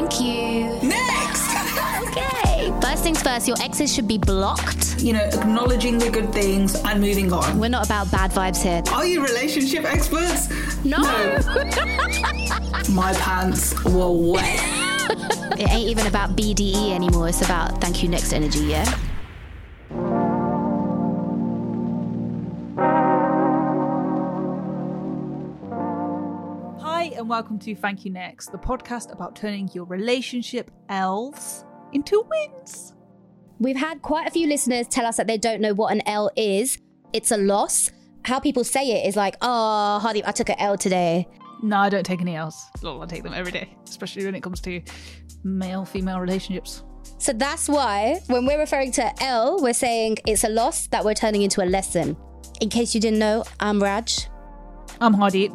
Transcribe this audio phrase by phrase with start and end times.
[0.00, 0.88] Thank you.
[0.88, 1.50] Next!
[2.10, 2.72] Okay.
[2.80, 5.00] First things first, your exes should be blocked.
[5.00, 7.58] you know, acknowledging the good things and moving on.
[7.58, 8.82] We're not about bad vibes here.
[8.92, 10.48] Are you relationship experts?
[10.84, 10.98] No.
[12.90, 14.60] My pants were wet.
[15.60, 17.28] It ain't even about BDE anymore.
[17.28, 18.86] It's about thank you next energy, yeah?
[27.30, 32.96] Welcome to Thank You Next, the podcast about turning your relationship elves into wins.
[33.60, 36.32] We've had quite a few listeners tell us that they don't know what an L
[36.34, 36.76] is.
[37.12, 37.92] It's a loss.
[38.24, 41.28] How people say it is like, ah, oh, Hardy, I took an L today.
[41.62, 42.66] No, I don't take any L's.
[42.82, 44.82] Well, I take them every day, especially when it comes to
[45.44, 46.82] male female relationships.
[47.18, 51.14] So that's why when we're referring to L, we're saying it's a loss that we're
[51.14, 52.16] turning into a lesson.
[52.60, 54.26] In case you didn't know, I'm Raj.
[55.00, 55.52] I'm Hardy.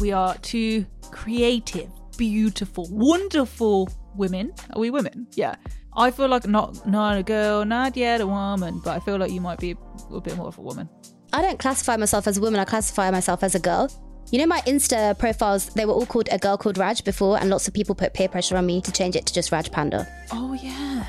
[0.00, 4.52] We are two creative, beautiful, wonderful women.
[4.74, 5.26] Are we women?
[5.34, 5.54] Yeah.
[5.96, 9.32] I feel like not not a girl, not yet a woman, but I feel like
[9.32, 9.76] you might be
[10.12, 10.88] a bit more of a woman.
[11.32, 13.90] I don't classify myself as a woman, I classify myself as a girl.
[14.30, 17.48] You know, my Insta profiles, they were all called a girl called Raj before, and
[17.48, 20.06] lots of people put peer pressure on me to change it to just Raj Panda.
[20.30, 21.06] Oh yeah.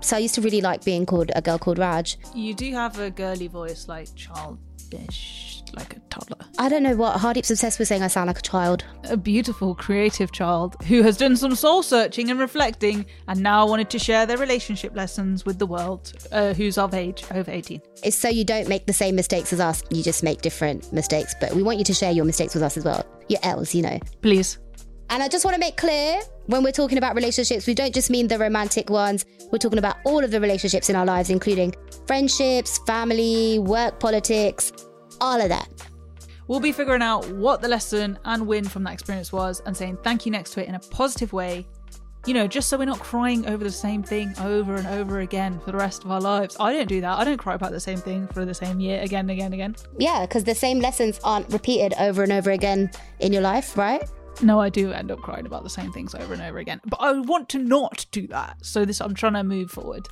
[0.00, 2.18] So I used to really like being called a girl called Raj.
[2.34, 6.44] You do have a girly voice, like childish, like a toddler.
[6.58, 8.84] I don't know what Hardeep's obsessed with saying I sound like a child.
[9.04, 13.90] A beautiful, creative child who has done some soul searching and reflecting and now wanted
[13.90, 17.80] to share their relationship lessons with the world, uh, who's of age, over 18.
[18.02, 21.34] It's so you don't make the same mistakes as us, you just make different mistakes.
[21.40, 23.04] But we want you to share your mistakes with us as well.
[23.28, 23.98] Your L's, you know.
[24.22, 24.58] Please.
[25.10, 28.10] And I just want to make clear when we're talking about relationships, we don't just
[28.10, 29.24] mean the romantic ones.
[29.50, 31.74] We're talking about all of the relationships in our lives, including
[32.06, 34.72] friendships, family, work politics,
[35.20, 35.68] all of that.
[36.46, 39.98] We'll be figuring out what the lesson and win from that experience was and saying
[40.02, 41.66] thank you next to it in a positive way.
[42.26, 45.60] You know, just so we're not crying over the same thing over and over again
[45.60, 46.56] for the rest of our lives.
[46.58, 47.18] I don't do that.
[47.18, 49.54] I don't cry about the same thing for the same year again and again and
[49.54, 49.76] again.
[49.98, 52.90] Yeah, because the same lessons aren't repeated over and over again
[53.20, 54.02] in your life, right?
[54.42, 56.80] No, I do end up crying about the same things over and over again.
[56.86, 58.64] But I want to not do that.
[58.64, 60.08] So this I'm trying to move forward.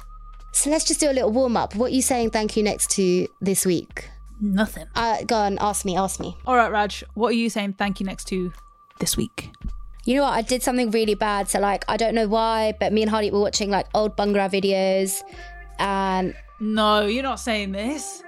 [0.53, 1.75] So let's just do a little warm up.
[1.75, 4.11] What are you saying thank you next to this week?
[4.43, 4.87] Nothing.
[4.97, 6.37] Uh, go on, ask me, ask me.
[6.45, 8.53] All right, Raj, what are you saying thank you next to
[8.99, 9.53] this week?
[10.05, 10.33] You know what?
[10.33, 11.49] I did something really bad.
[11.49, 14.51] So, like, I don't know why, but me and Hardy were watching like old Bhangra
[14.51, 15.23] videos.
[15.79, 18.23] And No, you're not saying this.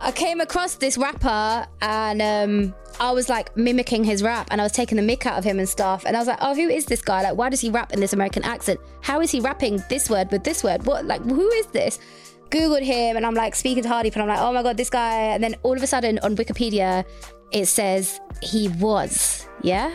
[0.00, 4.64] I came across this rapper and um, I was like mimicking his rap and I
[4.64, 6.04] was taking the mick out of him and stuff.
[6.06, 7.22] And I was like, oh, who is this guy?
[7.22, 8.80] Like, why does he rap in this American accent?
[9.00, 10.84] How is he rapping this word with this word?
[10.86, 11.98] What, like, who is this?
[12.50, 14.90] Googled him and I'm like speaking to Hardy and I'm like, oh my God, this
[14.90, 15.20] guy.
[15.34, 17.04] And then all of a sudden on Wikipedia,
[17.52, 19.92] it says he was, yeah?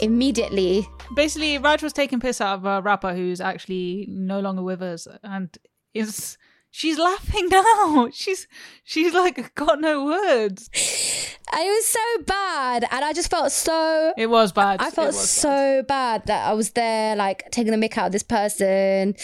[0.00, 0.86] Immediately.
[1.14, 5.06] Basically, Raj was taking piss out of a rapper who's actually no longer with us
[5.22, 5.56] and
[5.94, 6.38] is
[6.70, 8.08] she's laughing now.
[8.12, 8.48] She's
[8.82, 10.70] she's like got no words.
[10.74, 12.86] It was so bad.
[12.90, 14.80] And I just felt so It was bad.
[14.80, 15.26] I felt was bad.
[15.28, 19.14] so bad that I was there, like taking the mick out of this person.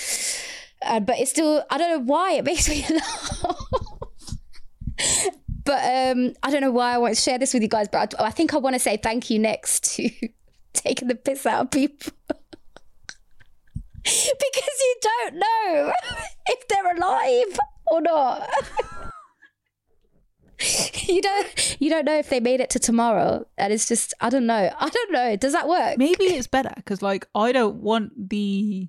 [0.83, 3.45] Uh, but it's still, I don't know why it makes me laugh.
[5.65, 7.89] but um, I don't know why I want to share this with you guys.
[7.91, 10.11] But I, I think I want to say thank you next to
[10.73, 12.13] taking the piss out of people.
[14.05, 15.93] because you don't know
[16.47, 17.59] if they're alive
[17.89, 18.49] or not.
[21.05, 24.29] you don't you don't know if they made it to tomorrow and it's just i
[24.29, 27.77] don't know i don't know does that work Maybe it's better because like I don't
[27.77, 28.89] want the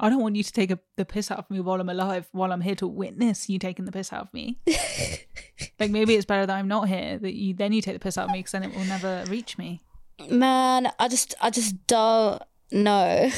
[0.00, 2.28] I don't want you to take a, the piss out of me while I'm alive,
[2.32, 4.58] while I'm here to witness you taking the piss out of me.
[5.80, 8.18] like maybe it's better that I'm not here, that you then you take the piss
[8.18, 9.82] out of me because then it will never reach me.
[10.30, 13.30] Man, I just I just don't know.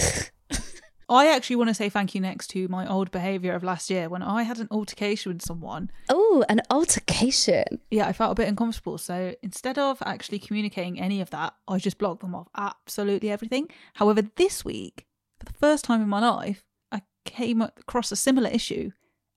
[1.08, 4.08] I actually want to say thank you next to my old behaviour of last year
[4.08, 5.90] when I had an altercation with someone.
[6.08, 7.80] oh, an altercation.
[7.92, 8.98] Yeah, I felt a bit uncomfortable.
[8.98, 13.68] So instead of actually communicating any of that, I just blocked them off absolutely everything.
[13.94, 15.06] However, this week,
[15.46, 16.62] the first time in my life,
[16.92, 18.90] I came across a similar issue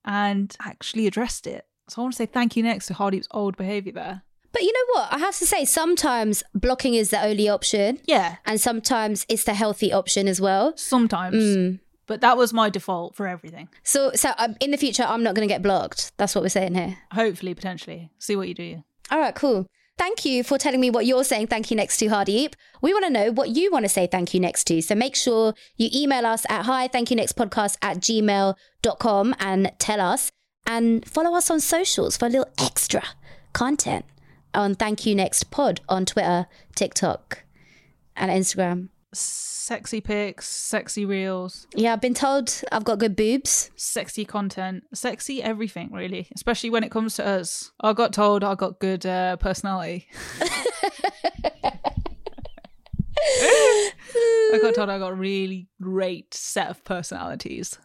[0.04, 1.66] and actually addressed it.
[1.88, 4.22] So I want to say thank you next to Hardy's old behaviour there.
[4.52, 5.12] But you know what?
[5.12, 9.54] I have to say sometimes blocking is the only option Yeah, and sometimes it's the
[9.54, 10.76] healthy option as well.
[10.76, 11.36] sometimes.
[11.42, 11.80] Mm.
[12.06, 13.68] But that was my default for everything.
[13.84, 16.10] So so um, in the future I'm not going to get blocked.
[16.16, 16.98] That's what we're saying here.
[17.12, 18.10] Hopefully, potentially.
[18.18, 18.82] See what you do.
[19.12, 19.66] All right, cool.
[20.00, 22.54] Thank you for telling me what you're saying thank you next to, Hardeep.
[22.80, 24.80] We want to know what you want to say thank you next to.
[24.80, 29.70] So make sure you email us at hi thank you next podcast at gmail.com and
[29.78, 30.32] tell us.
[30.66, 33.02] And follow us on socials for a little extra
[33.52, 34.06] content
[34.54, 37.44] on Thank You Next Pod on Twitter, TikTok,
[38.16, 38.88] and Instagram.
[39.70, 43.70] Sexy pics, sexy reels, Yeah, I've been told I've got good boobs.
[43.76, 47.70] sexy content, sexy everything, really, especially when it comes to us.
[47.80, 50.08] I got told I got good uh, personality.
[54.52, 57.78] I got told I got a really great set of personalities.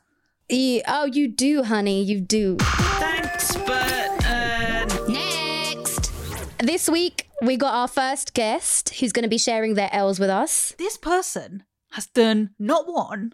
[0.49, 2.01] You, oh, you do, honey.
[2.01, 2.57] You do.
[2.59, 6.11] Thanks, but uh, Next.
[6.57, 10.31] This week, we got our first guest who's going to be sharing their L's with
[10.31, 10.73] us.
[10.79, 11.63] This person
[11.95, 13.31] has done not one,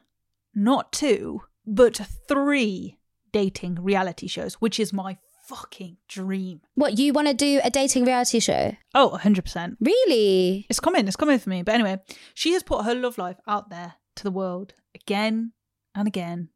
[0.53, 2.99] not two, but three
[3.31, 5.17] dating reality shows, which is my
[5.47, 6.61] fucking dream.
[6.75, 8.75] What, you want to do a dating reality show?
[8.93, 9.77] Oh, 100%.
[9.81, 10.67] Really?
[10.69, 11.63] It's coming, it's coming for me.
[11.63, 12.01] But anyway,
[12.35, 15.53] she has put her love life out there to the world again
[15.95, 16.49] and again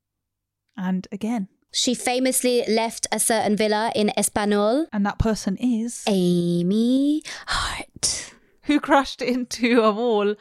[0.77, 1.47] and again.
[1.71, 4.85] She famously left a certain villa in Espanol.
[4.93, 8.31] And that person is Amy Hart.
[8.65, 10.35] who crashed into a wall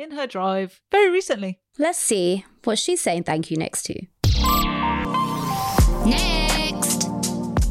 [0.00, 1.60] in her drive very recently.
[1.78, 4.06] Let's see what she's saying thank you next to.
[6.06, 7.02] Next.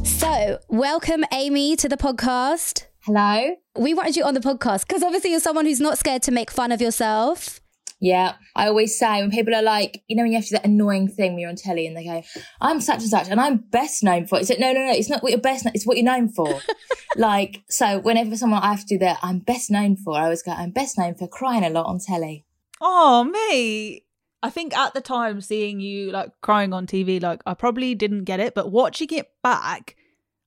[0.05, 2.85] So, welcome Amy to the podcast.
[2.99, 3.55] Hello.
[3.75, 6.51] We wanted you on the podcast because obviously you're someone who's not scared to make
[6.51, 7.61] fun of yourself.
[8.01, 10.55] Yeah, I always say when people are like, you know, when you have to do
[10.55, 12.23] that annoying thing when you're on telly and they go,
[12.61, 14.37] "I'm such and such," and I'm best known for.
[14.37, 14.41] it.
[14.41, 14.93] It's like, no, no, no.
[14.93, 15.65] It's not what you're best.
[15.73, 16.61] It's what you're known for.
[17.17, 20.17] like, so whenever someone I have to do that, I'm best known for.
[20.17, 22.45] I always go, I'm best known for crying a lot on telly.
[22.79, 24.05] Oh, mate.
[24.41, 28.23] I think at the time seeing you like crying on TV, like I probably didn't
[28.23, 29.97] get it, but watching it back,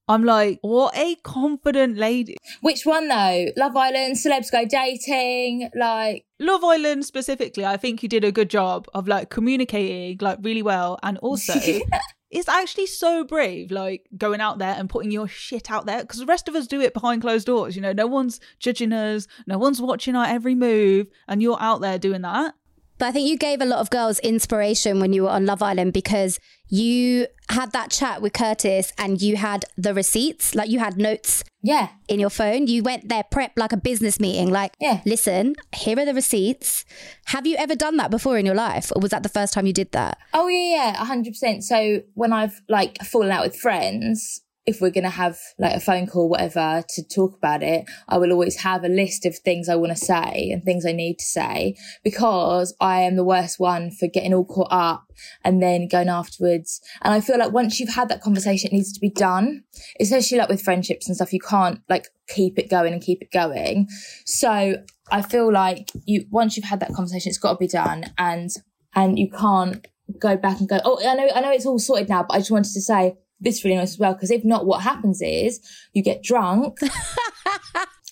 [0.08, 2.36] I'm like, what a confident lady.
[2.60, 3.46] Which one though?
[3.56, 8.50] Love Island, celebs go dating, like Love Island specifically, I think you did a good
[8.50, 11.54] job of like communicating like really well and also
[12.32, 16.18] it's actually so brave like going out there and putting your shit out there because
[16.18, 19.28] the rest of us do it behind closed doors, you know, no one's judging us,
[19.46, 22.54] no one's watching our every move and you're out there doing that.
[23.02, 25.60] But I think you gave a lot of girls inspiration when you were on Love
[25.60, 26.38] Island because
[26.68, 31.42] you had that chat with Curtis and you had the receipts, like you had notes
[31.62, 32.68] yeah, in your phone.
[32.68, 35.00] You went there prep like a business meeting, like, Yeah.
[35.04, 36.84] listen, here are the receipts.
[37.24, 38.92] Have you ever done that before in your life?
[38.94, 40.16] Or was that the first time you did that?
[40.32, 41.64] Oh yeah, yeah, hundred percent.
[41.64, 46.06] So when I've like fallen out with friends, if we're gonna have like a phone
[46.06, 49.76] call, whatever, to talk about it, I will always have a list of things I
[49.76, 53.90] want to say and things I need to say because I am the worst one
[53.90, 55.12] for getting all caught up
[55.44, 56.80] and then going afterwards.
[57.02, 59.64] And I feel like once you've had that conversation, it needs to be done.
[60.00, 63.32] Especially like with friendships and stuff, you can't like keep it going and keep it
[63.32, 63.88] going.
[64.24, 64.76] So
[65.10, 68.50] I feel like you once you've had that conversation, it's got to be done and
[68.94, 69.86] and you can't
[70.18, 72.38] go back and go, oh, I know, I know it's all sorted now, but I
[72.38, 74.14] just wanted to say this really nice as well.
[74.14, 75.60] Because if not, what happens is
[75.92, 76.78] you get drunk.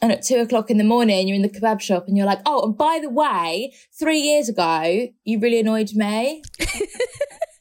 [0.02, 2.40] And at two o'clock in the morning, you're in the kebab shop and you're like,
[2.46, 6.42] oh, and by the way, three years ago, you really annoyed me.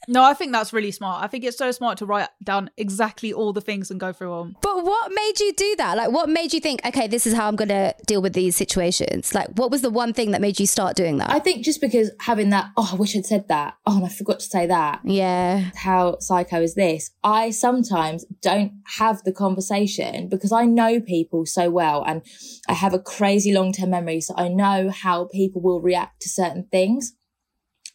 [0.10, 1.24] No, I think that's really smart.
[1.24, 4.36] I think it's so smart to write down exactly all the things and go through
[4.40, 4.56] them.
[4.60, 5.98] But what made you do that?
[5.98, 8.56] Like, what made you think, okay, this is how I'm going to deal with these
[8.56, 9.36] situations?
[9.36, 11.30] Like, what was the one thing that made you start doing that?
[11.30, 13.76] I think just because having that, oh, I wish I'd said that.
[13.86, 15.02] Oh, and I forgot to say that.
[15.04, 15.70] yeah.
[15.76, 17.12] how psycho is this?
[17.24, 22.24] I sometimes don't have the conversation because I know people so well and
[22.68, 24.22] I have a crazy long term memory.
[24.22, 27.14] So I know how people will react to certain things.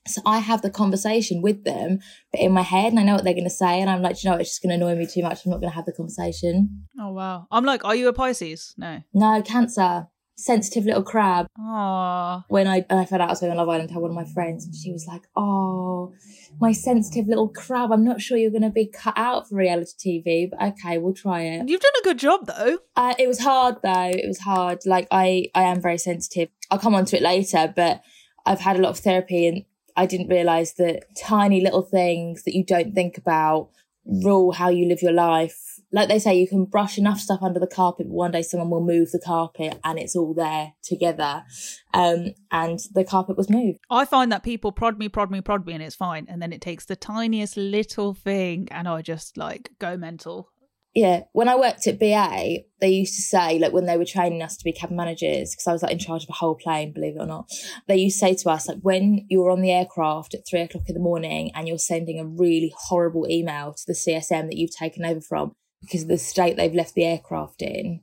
[0.07, 3.25] So I have the conversation with them, but in my head, and I know what
[3.25, 3.81] they're going to say.
[3.81, 4.43] And I'm like, you know, what?
[4.43, 5.45] it's just going to annoy me too much.
[5.45, 6.87] I'm not going to have the conversation.
[7.01, 7.47] Oh wow.
[7.51, 8.75] I'm like, are you a Pisces?
[8.77, 9.03] No.
[9.15, 11.47] No, cancer, sensitive little crab.
[11.59, 12.45] Aww.
[12.49, 14.11] When I, and I found out I was going on Love Island, I told one
[14.11, 16.13] of my friends, and she was like, "Oh,
[16.61, 17.93] my sensitive little crab.
[17.93, 21.15] I'm not sure you're going to be cut out for reality TV, but okay, we'll
[21.15, 22.79] try it." You've done a good job though.
[22.97, 24.11] Uh, it was hard though.
[24.11, 24.81] It was hard.
[24.85, 26.49] Like I, I am very sensitive.
[26.71, 28.03] I'll come on to it later, but
[28.47, 29.65] I've had a lot of therapy and
[29.97, 33.71] I didn't realize that tiny little things that you don't think about
[34.07, 35.81] rule how you live your life.
[35.93, 38.71] Like they say, you can brush enough stuff under the carpet, but one day someone
[38.71, 41.45] will move the carpet and it's all there together.
[41.93, 43.79] Um, and the carpet was moved.
[43.91, 46.27] I find that people prod me, prod me, prod me, and it's fine.
[46.29, 50.51] And then it takes the tiniest little thing, and I just like go mental.
[50.95, 54.43] Yeah, when I worked at BA, they used to say, like, when they were training
[54.43, 56.93] us to be cabin managers, because I was like in charge of a whole plane,
[56.93, 57.51] believe it or not,
[57.89, 60.85] they used to say to us, like, when you're on the aircraft at three o'clock
[60.87, 64.71] in the morning and you're sending a really horrible email to the CSM that you've
[64.71, 68.01] taken over from because of the state they've left the aircraft in,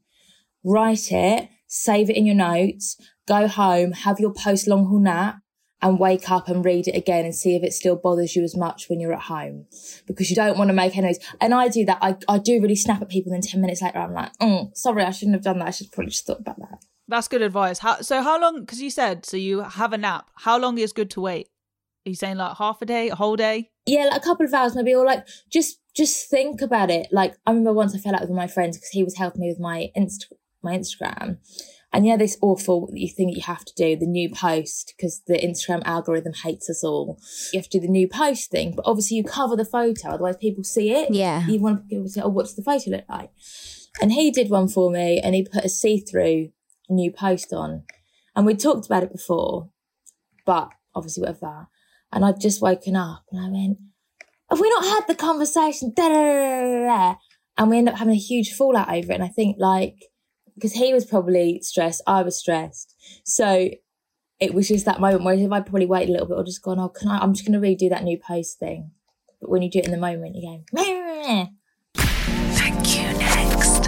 [0.63, 5.38] write it, save it in your notes, go home, have your post long haul nap,
[5.81, 8.55] and wake up and read it again and see if it still bothers you as
[8.55, 9.65] much when you're at home
[10.07, 11.19] because you don't want to make any noise.
[11.39, 11.97] And I do that.
[12.01, 13.33] I, I do really snap at people.
[13.33, 15.67] And then 10 minutes later, I'm like, oh, sorry, I shouldn't have done that.
[15.67, 16.83] I should probably just thought about that.
[17.07, 17.79] That's good advice.
[17.79, 18.23] How so?
[18.23, 18.61] How long?
[18.61, 19.35] Because you said so.
[19.35, 20.31] You have a nap.
[20.35, 21.50] How long is good to wait?
[22.05, 23.69] Are you saying like half a day, a whole day?
[23.85, 27.07] Yeah, like a couple of hours maybe, or like just just think about it.
[27.11, 29.50] Like I remember once I fell out with my friends because he was helping me
[29.50, 30.31] with my inst
[30.63, 31.38] my Instagram,
[31.93, 35.33] and yeah, this awful you thing you have to do the new post because the
[35.33, 37.19] Instagram algorithm hates us all.
[37.51, 40.38] You have to do the new post thing, but obviously you cover the photo, otherwise
[40.38, 41.13] people see it.
[41.13, 41.45] Yeah.
[41.48, 43.31] you want people to say, "Oh, what's the photo look like?"
[44.01, 46.51] And he did one for me, and he put a see-through
[46.89, 47.83] new post on,
[48.36, 49.69] and we talked about it before,
[50.45, 51.67] but obviously whatever.
[52.13, 53.79] And I'd just woken up, and I went,
[54.50, 57.15] "Have we not had the conversation?" Da, da, da.
[57.57, 59.15] And we end up having a huge fallout over it.
[59.15, 60.11] And I think like
[60.55, 63.70] because he was probably stressed, I was stressed, so
[64.39, 66.63] it was just that moment where if I probably waited a little bit or just
[66.63, 67.20] gone, "Oh, can I?
[67.20, 68.91] I'm just going to redo that new post thing."
[69.41, 71.46] But when you do it in the moment, you go, meh, meh, meh.
[72.53, 73.17] Thank you.
[73.17, 73.86] Next.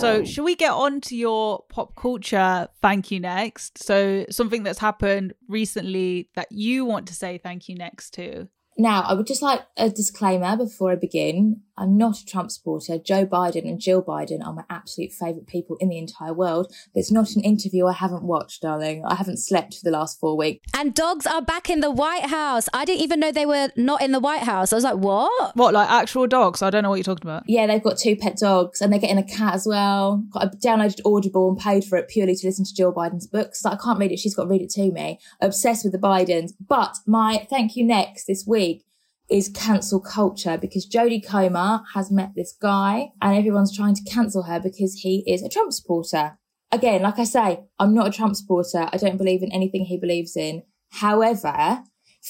[0.00, 3.82] So, should we get on to your pop culture thank you next?
[3.82, 8.48] So, something that's happened recently that you want to say thank you next to.
[8.76, 11.60] Now, I would just like a disclaimer before I begin.
[11.80, 12.98] I'm not a Trump supporter.
[12.98, 16.72] Joe Biden and Jill Biden are my absolute favourite people in the entire world.
[16.94, 19.02] It's not an interview I haven't watched, darling.
[19.06, 20.68] I haven't slept for the last four weeks.
[20.76, 22.68] And dogs are back in the White House.
[22.74, 24.74] I didn't even know they were not in the White House.
[24.74, 25.56] I was like, what?
[25.56, 26.60] What, like actual dogs?
[26.60, 27.44] I don't know what you're talking about.
[27.46, 30.22] Yeah, they've got two pet dogs and they're getting a cat as well.
[30.34, 33.62] I downloaded Audible and paid for it purely to listen to Jill Biden's books.
[33.62, 34.18] So I can't read it.
[34.18, 35.18] She's got to read it to me.
[35.40, 36.52] Obsessed with the Bidens.
[36.60, 38.84] But my thank you next this week
[39.30, 44.44] is cancel culture because Jodie Comer has met this guy and everyone's trying to cancel
[44.44, 46.38] her because he is a Trump supporter.
[46.72, 48.88] Again, like I say, I'm not a Trump supporter.
[48.92, 50.62] I don't believe in anything he believes in.
[50.90, 51.82] However,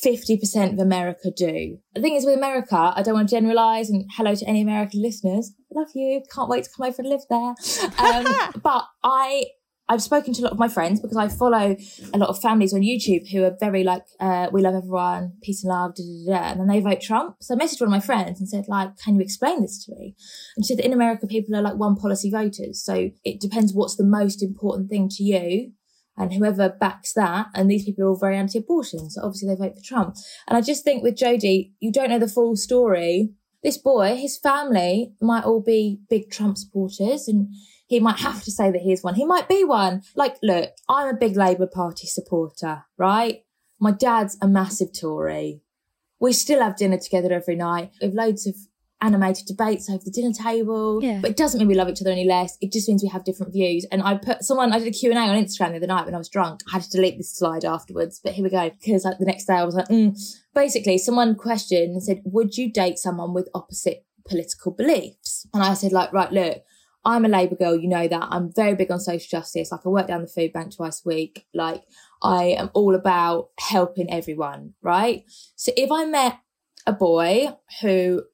[0.04, 1.78] 50% of America do.
[1.94, 5.02] The thing is with America, I don't want to generalize and hello to any American
[5.02, 5.52] listeners.
[5.72, 6.22] Love you.
[6.32, 7.54] Can't wait to come over and live there.
[7.98, 9.46] Um, but I,
[9.90, 11.76] I've spoken to a lot of my friends because I follow
[12.14, 15.64] a lot of families on YouTube who are very like, uh, we love everyone, peace
[15.64, 17.34] and love, da, da, da, and then they vote Trump.
[17.40, 19.92] So I messaged one of my friends and said, like, can you explain this to
[19.96, 20.14] me?
[20.56, 22.84] And she said that in America, people are like one policy voters.
[22.84, 25.72] So it depends what's the most important thing to you.
[26.16, 29.76] And whoever backs that, and these people are all very anti-abortion, so obviously they vote
[29.76, 30.16] for Trump.
[30.46, 33.30] And I just think with Jodie, you don't know the full story.
[33.62, 37.48] This boy, his family might all be big Trump supporters, and
[37.90, 39.16] he might have to say that he is one.
[39.16, 40.02] He might be one.
[40.14, 43.42] Like, look, I'm a big Labour Party supporter, right?
[43.80, 45.62] My dad's a massive Tory.
[46.20, 47.90] We still have dinner together every night.
[48.00, 48.54] We have loads of
[49.00, 51.02] animated debates over the dinner table.
[51.02, 51.18] Yeah.
[51.20, 52.56] But it doesn't mean we love each other any less.
[52.60, 53.84] It just means we have different views.
[53.90, 56.18] And I put someone, I did a Q&A on Instagram the other night when I
[56.18, 56.60] was drunk.
[56.68, 58.70] I had to delete this slide afterwards, but here we go.
[58.70, 60.16] Because like the next day I was like, mm.
[60.54, 65.48] basically someone questioned and said, would you date someone with opposite political beliefs?
[65.52, 66.62] And I said like, right, look,
[67.04, 68.28] I'm a Labour girl, you know that.
[68.30, 69.72] I'm very big on social justice.
[69.72, 71.46] Like I work down the food bank twice a week.
[71.54, 71.82] Like
[72.22, 75.24] I am all about helping everyone, right?
[75.56, 76.38] So if I met
[76.86, 78.24] a boy who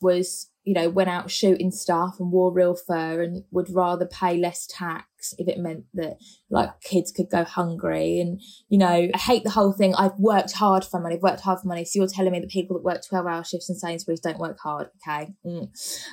[0.00, 4.36] was, you know, went out shooting stuff and wore real fur and would rather pay
[4.36, 6.18] less tax if it meant that
[6.50, 9.94] like kids could go hungry and, you know, I hate the whole thing.
[9.94, 11.14] I've worked hard for money.
[11.14, 11.84] I've worked hard for money.
[11.84, 14.58] So you're telling me that people that work 12 hour shifts in Sainsbury's don't work
[14.58, 14.88] hard.
[15.06, 15.34] Okay.
[15.46, 15.68] Mm.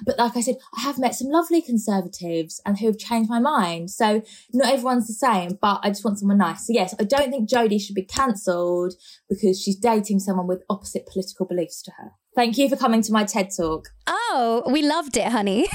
[0.06, 3.40] But like I said, I have met some lovely conservatives and who have changed my
[3.40, 3.90] mind.
[3.90, 4.22] So
[4.54, 6.68] not everyone's the same, but I just want someone nice.
[6.68, 8.94] So yes, I don't think Jodie should be cancelled
[9.28, 12.12] because she's dating someone with opposite political beliefs to her.
[12.36, 13.90] Thank you for coming to my TED talk.
[14.08, 15.68] Oh, we loved it, honey.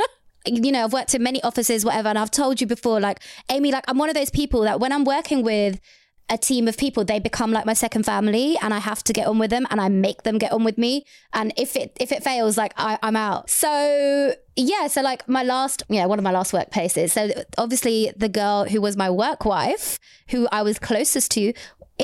[0.46, 3.72] you know, I've worked in many offices, whatever, and I've told you before, like, Amy,
[3.72, 5.80] like, I'm one of those people that when I'm working with
[6.28, 9.26] a team of people, they become like my second family, and I have to get
[9.26, 11.04] on with them, and I make them get on with me.
[11.32, 13.48] And if it if it fails, like, I, I'm out.
[13.48, 17.10] So yeah, so like my last, yeah, one of my last workplaces.
[17.10, 21.52] So obviously, the girl who was my work wife, who I was closest to,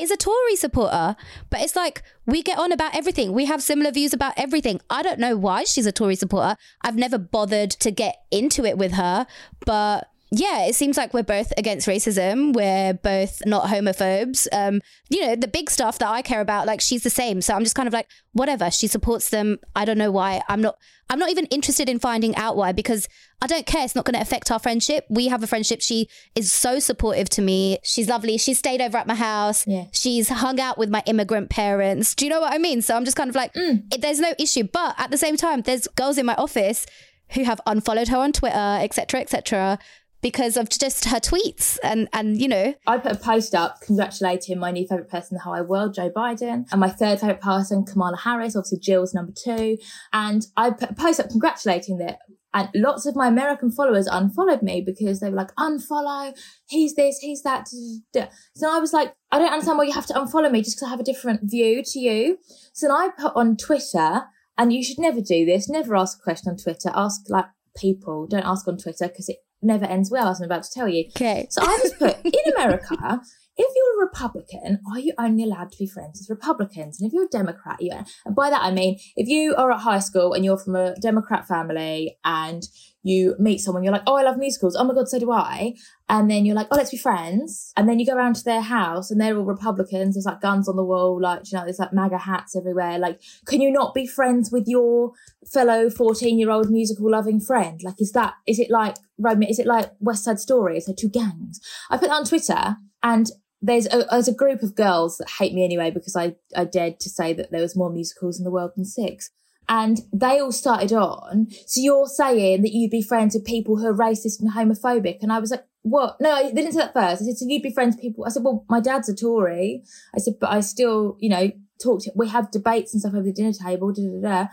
[0.01, 1.15] is a Tory supporter.
[1.49, 3.33] But it's like we get on about everything.
[3.33, 4.81] We have similar views about everything.
[4.89, 6.55] I don't know why she's a Tory supporter.
[6.81, 9.27] I've never bothered to get into it with her,
[9.65, 12.53] but yeah, it seems like we're both against racism.
[12.53, 14.47] We're both not homophobes.
[14.51, 17.41] Um, you know, the big stuff that I care about, like she's the same.
[17.41, 18.69] So I'm just kind of like, whatever.
[18.69, 19.57] She supports them.
[19.75, 20.41] I don't know why.
[20.47, 20.77] I'm not
[21.09, 23.07] I'm not even interested in finding out why because
[23.41, 23.83] I don't care.
[23.83, 25.05] It's not going to affect our friendship.
[25.09, 25.81] We have a friendship.
[25.81, 27.79] She is so supportive to me.
[27.83, 28.37] She's lovely.
[28.37, 29.65] She's stayed over at my house.
[29.65, 29.85] Yeah.
[29.91, 32.13] She's hung out with my immigrant parents.
[32.13, 32.83] Do you know what I mean?
[32.83, 34.65] So I'm just kind of like, it, there's no issue.
[34.71, 36.85] But at the same time, there's girls in my office
[37.31, 39.79] who have unfollowed her on Twitter, etc., etc.,
[40.21, 44.59] because of just her tweets and and you know I put a post up congratulating
[44.59, 47.85] my new favourite person in the whole world, Joe Biden, and my third favourite person,
[47.85, 49.77] Kamala Harris, obviously Jill's number two.
[50.13, 52.19] And I put a post up congratulating that
[52.53, 56.35] And lots of my American followers unfollowed me because they were like, unfollow,
[56.67, 57.65] he's this, he's that.
[57.65, 60.51] da, da, da." So I was like, I don't understand why you have to unfollow
[60.51, 62.37] me just because I have a different view to you.
[62.73, 64.23] So I put on Twitter,
[64.57, 66.91] and you should never do this, never ask a question on Twitter.
[66.95, 67.45] Ask like
[67.77, 70.87] people, don't ask on Twitter because it never ends well, as I'm about to tell
[70.87, 71.05] you.
[71.15, 71.47] Okay.
[71.49, 73.21] So I just put in America,
[73.57, 76.99] if you're a Republican, are you only allowed to be friends with Republicans?
[76.99, 77.91] And if you're a Democrat, you
[78.25, 80.95] and by that I mean if you are at high school and you're from a
[80.95, 82.63] Democrat family and
[83.01, 84.75] you meet someone, you're like, oh, I love musicals.
[84.75, 85.73] Oh my god, so do I.
[86.09, 87.71] And then you're like, oh, let's be friends.
[87.77, 90.15] And then you go around to their house and they're all Republicans.
[90.15, 92.99] There's like guns on the wall, like you know, there's like MAGA hats everywhere.
[92.99, 95.11] Like, can you not be friends with your
[95.51, 97.79] fellow 14 year old musical loving friend?
[97.83, 99.49] Like, is that is it like Romeo?
[99.49, 100.77] Is it like West Side Story?
[100.77, 101.59] Is there two gangs?
[101.89, 103.27] I put that on Twitter and
[103.61, 106.99] there's a, there's a group of girls that hate me anyway because I, I dared
[107.01, 109.31] to say that there was more musicals in the world than six.
[109.71, 111.47] And they all started on.
[111.67, 115.19] So you're saying that you'd be friends with people who are racist and homophobic.
[115.21, 116.17] And I was like, what?
[116.19, 117.21] No, they didn't say that first.
[117.21, 118.25] I said, so you'd be friends with people.
[118.25, 119.83] I said, well, my dad's a Tory.
[120.15, 123.23] I said, but I still, you know, talk to, we have debates and stuff over
[123.23, 124.47] the dinner table, da da da.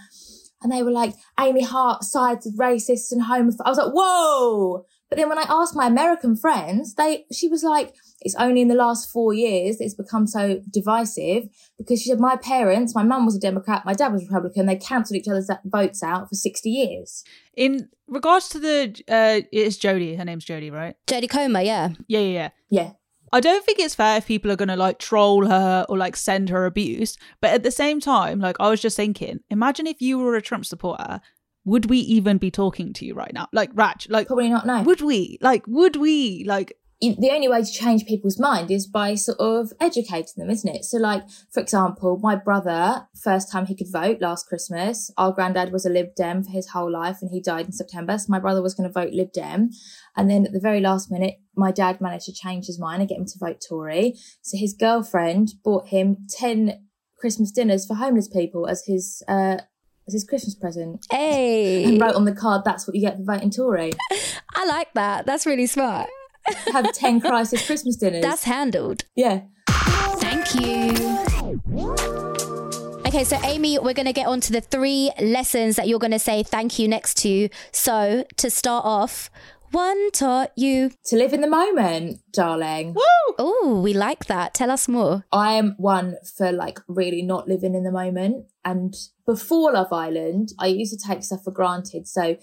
[0.62, 3.64] And they were like, Amy Hart sides with racists and homophobes.
[3.64, 4.84] I was like, whoa.
[5.08, 8.68] But then when I asked my American friends, they, she was like, it's only in
[8.68, 11.44] the last four years that it's become so divisive
[11.78, 14.66] because she said, my parents, my mum was a Democrat, my dad was Republican.
[14.66, 17.22] They cancelled each other's votes out for 60 years.
[17.56, 20.16] In regards to the, uh, it's Jodie.
[20.16, 20.96] Her name's Jodie, right?
[21.06, 21.90] Jodie Comer, yeah.
[22.08, 22.48] Yeah, yeah, yeah.
[22.70, 22.90] Yeah.
[23.32, 26.16] I don't think it's fair if people are going to like troll her or like
[26.16, 27.18] send her abuse.
[27.40, 30.42] But at the same time, like I was just thinking, imagine if you were a
[30.42, 31.20] Trump supporter,
[31.66, 33.48] would we even be talking to you right now?
[33.52, 34.82] Like, Raj, like, Probably not, no.
[34.82, 35.36] would we?
[35.42, 36.44] Like, would we?
[36.46, 40.74] Like, the only way to change people's mind is by sort of educating them, isn't
[40.74, 40.84] it?
[40.84, 45.72] So, like, for example, my brother, first time he could vote last Christmas, our granddad
[45.72, 48.16] was a Lib Dem for his whole life and he died in September.
[48.16, 49.70] So, my brother was going to vote Lib Dem.
[50.16, 53.08] And then at the very last minute, my dad managed to change his mind and
[53.08, 54.14] get him to vote Tory.
[54.40, 56.86] So, his girlfriend bought him 10
[57.18, 59.58] Christmas dinners for homeless people as his, uh,
[60.06, 63.24] as his Christmas present and Hey, wrote on the card, that's what you get for
[63.24, 63.92] voting Tory.
[64.54, 65.26] I like that.
[65.26, 66.08] That's really smart.
[66.72, 68.22] Have 10 crisis Christmas dinners.
[68.22, 69.02] That's handled.
[69.16, 69.40] yeah.
[70.18, 70.92] Thank you.
[73.06, 76.12] Okay, so Amy, we're going to get on to the three lessons that you're going
[76.12, 77.48] to say thank you next to.
[77.72, 79.30] So, to start off,
[79.72, 80.90] one taught you.
[81.06, 82.94] To live in the moment, darling.
[83.38, 84.54] Oh, we like that.
[84.54, 85.24] Tell us more.
[85.32, 88.46] I am one for like really not living in the moment.
[88.64, 88.94] And
[89.26, 92.08] before Love Island, I used to take stuff for granted.
[92.08, 92.36] So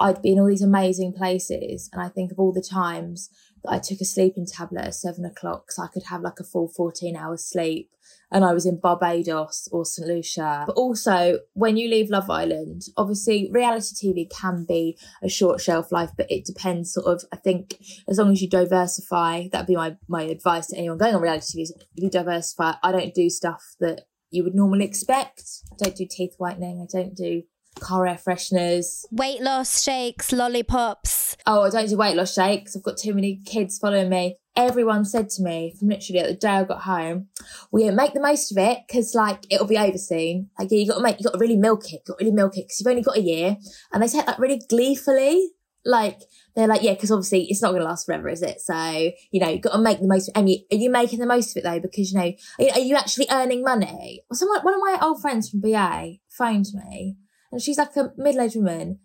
[0.00, 1.90] I'd be in all these amazing places.
[1.92, 5.24] And I think of all the times that I took a sleeping tablet at seven
[5.24, 7.90] o'clock so I could have like a full 14 hours sleep.
[8.30, 10.06] And I was in Barbados or St.
[10.06, 10.64] Lucia.
[10.66, 15.92] But also, when you leave Love Island, obviously reality TV can be a short shelf
[15.92, 19.76] life, but it depends sort of, I think, as long as you diversify, that'd be
[19.76, 23.28] my, my advice to anyone going on reality TV is you diversify, I don't do
[23.30, 25.42] stuff that you would normally expect.
[25.72, 26.80] I don't do teeth whitening.
[26.82, 27.42] I don't do
[27.80, 29.04] car air fresheners.
[29.10, 31.36] Weight loss shakes, lollipops.
[31.46, 32.76] Oh, I don't do weight loss shakes.
[32.76, 34.36] I've got too many kids following me.
[34.56, 37.28] Everyone said to me from literally at the day I got home,
[37.70, 40.50] "We well, yeah, make the most of it because like it'll be over soon.
[40.58, 42.24] Like yeah, you got to make, you got to really milk it, You got to
[42.24, 43.56] really milk it because you've only got a year."
[43.92, 45.52] And they said that really gleefully,
[45.84, 46.20] like
[46.56, 48.60] they're like, "Yeah, because obviously it's not going to last forever, is it?
[48.60, 50.28] So you know, you got to make the most.
[50.28, 50.38] Of it.
[50.38, 51.80] And you, are you making the most of it though?
[51.80, 54.98] Because you know, are you, are you actually earning money?" Well, someone, one of my
[55.00, 57.16] old friends from BA phoned me,
[57.50, 59.00] and she's like a middle-aged woman.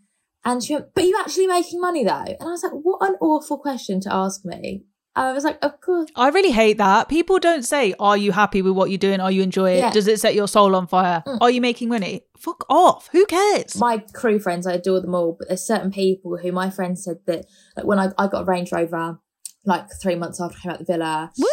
[0.46, 2.12] And she went, but are you actually making money though?
[2.12, 4.84] And I was like, what an awful question to ask me.
[5.16, 6.10] I was like, of course.
[6.16, 7.08] I really hate that.
[7.08, 9.20] People don't say, Are you happy with what you're doing?
[9.20, 9.80] Are you enjoying it?
[9.80, 9.92] Yeah.
[9.92, 11.24] Does it set your soul on fire?
[11.28, 11.38] Mm.
[11.40, 12.22] Are you making money?
[12.38, 13.10] Fuck off.
[13.12, 13.78] Who cares?
[13.78, 17.18] My crew friends, I adore them all, but there's certain people who my friends said
[17.28, 17.46] that,
[17.78, 19.20] like when I, I got a Range Rover,
[19.66, 21.46] like three months after I came out the villa, woo!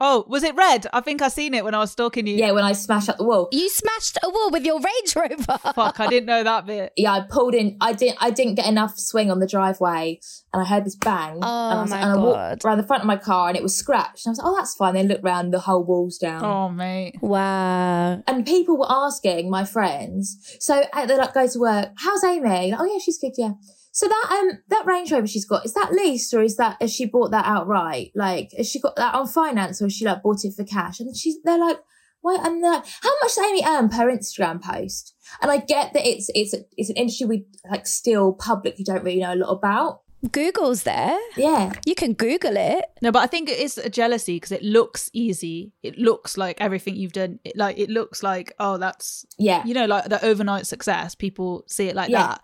[0.00, 0.86] Oh, was it red?
[0.92, 2.36] I think I seen it when I was stalking you.
[2.36, 5.58] yeah, when I smashed up the wall, You smashed a wall with your Range Rover.
[5.74, 6.92] Fuck, I didn't know that bit.
[6.96, 7.76] yeah, I pulled in.
[7.80, 8.18] I didn't.
[8.20, 10.20] I didn't get enough swing on the driveway,
[10.52, 11.38] and I heard this bang.
[11.42, 12.64] Oh, and I was my and I walked God.
[12.64, 14.26] around the front of my car, and it was scratched.
[14.26, 16.44] And I was like, "Oh, that's fine." Then looked round, the whole wall's down.
[16.44, 17.16] Oh, mate.
[17.22, 18.22] Wow.
[18.26, 20.56] And people were asking my friends.
[20.60, 21.88] So uh, they like go to work.
[21.96, 22.72] How's Amy?
[22.72, 23.32] Like, oh yeah, she's good.
[23.36, 23.52] Yeah.
[23.96, 26.92] So that um that Range Rover she's got is that leased or is that has
[26.92, 28.12] she bought that outright?
[28.14, 31.00] Like has she got that on finance or has she like bought it for cash?
[31.00, 31.78] And she's they're like,
[32.20, 32.36] why?
[32.42, 35.14] And they're like, how much does Amy earn per Instagram post?
[35.40, 39.02] And I get that it's it's a, it's an industry we like still publicly don't
[39.02, 40.02] really know a lot about.
[40.30, 41.18] Google's there.
[41.38, 41.72] Yeah.
[41.86, 42.84] You can Google it.
[43.00, 45.72] No, but I think it is a jealousy because it looks easy.
[45.82, 47.38] It looks like everything you've done.
[47.44, 49.64] It, like it looks like oh, that's Yeah.
[49.64, 51.14] you know like the overnight success.
[51.14, 52.26] People see it like Yeah.
[52.26, 52.42] that.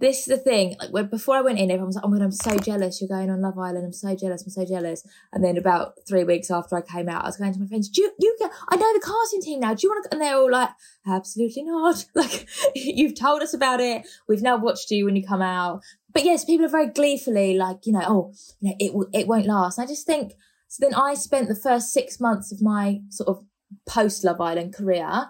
[0.00, 0.76] This is the thing.
[0.80, 3.00] Like when before I went in, everyone was like, "Oh my god, I'm so jealous.
[3.00, 3.84] You're going on Love Island.
[3.84, 4.42] I'm so jealous.
[4.42, 7.52] I'm so jealous." And then about three weeks after I came out, I was going
[7.52, 7.88] to my friends.
[7.88, 8.50] Do you, you get?
[8.70, 9.74] I know the casting team now.
[9.74, 10.12] Do you want to?
[10.12, 10.70] And they're all like,
[11.06, 12.04] "Absolutely not.
[12.14, 14.06] Like you've told us about it.
[14.28, 15.82] We've now watched you when you come out."
[16.12, 19.28] But yes, people are very gleefully like, you know, oh, you know, it will, it
[19.28, 19.78] won't last.
[19.78, 20.32] I just think.
[20.68, 23.44] So then I spent the first six months of my sort of
[23.86, 25.28] post Love Island career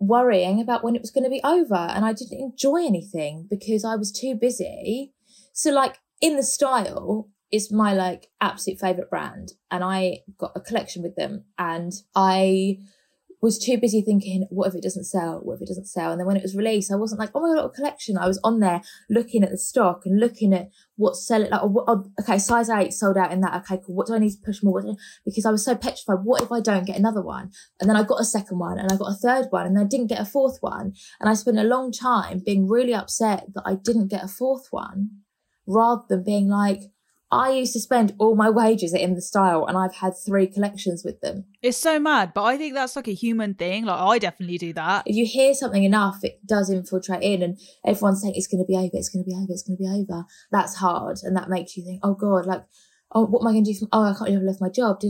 [0.00, 3.84] worrying about when it was going to be over and I didn't enjoy anything because
[3.84, 5.12] I was too busy.
[5.52, 10.60] So like in the style is my like absolute favorite brand and I got a
[10.60, 12.78] collection with them and I
[13.42, 15.40] was too busy thinking, what if it doesn't sell?
[15.42, 16.10] What if it doesn't sell?
[16.10, 18.18] And then when it was released, I wasn't like, oh my god, what collection.
[18.18, 21.50] I was on there looking at the stock and looking at what's selling.
[21.50, 23.62] Like, oh, okay, size eight sold out in that.
[23.62, 23.94] Okay, cool.
[23.94, 24.82] What do I need to push more?
[25.24, 26.24] Because I was so petrified.
[26.24, 27.50] What if I don't get another one?
[27.80, 29.84] And then I got a second one and I got a third one and I
[29.84, 30.92] didn't get a fourth one.
[31.20, 34.68] And I spent a long time being really upset that I didn't get a fourth
[34.70, 35.10] one
[35.66, 36.80] rather than being like,
[37.32, 40.48] I used to spend all my wages at In the Style and I've had three
[40.48, 41.44] collections with them.
[41.62, 43.84] It's so mad, but I think that's like a human thing.
[43.84, 45.04] Like I definitely do that.
[45.06, 48.66] If you hear something enough, it does infiltrate in and everyone's saying it's going to
[48.66, 50.24] be over, it's going to be over, it's going to be over.
[50.50, 51.20] That's hard.
[51.22, 52.64] And that makes you think, oh God, like,
[53.12, 53.78] oh, what am I going to do?
[53.78, 55.00] From, oh, I can't even left my job.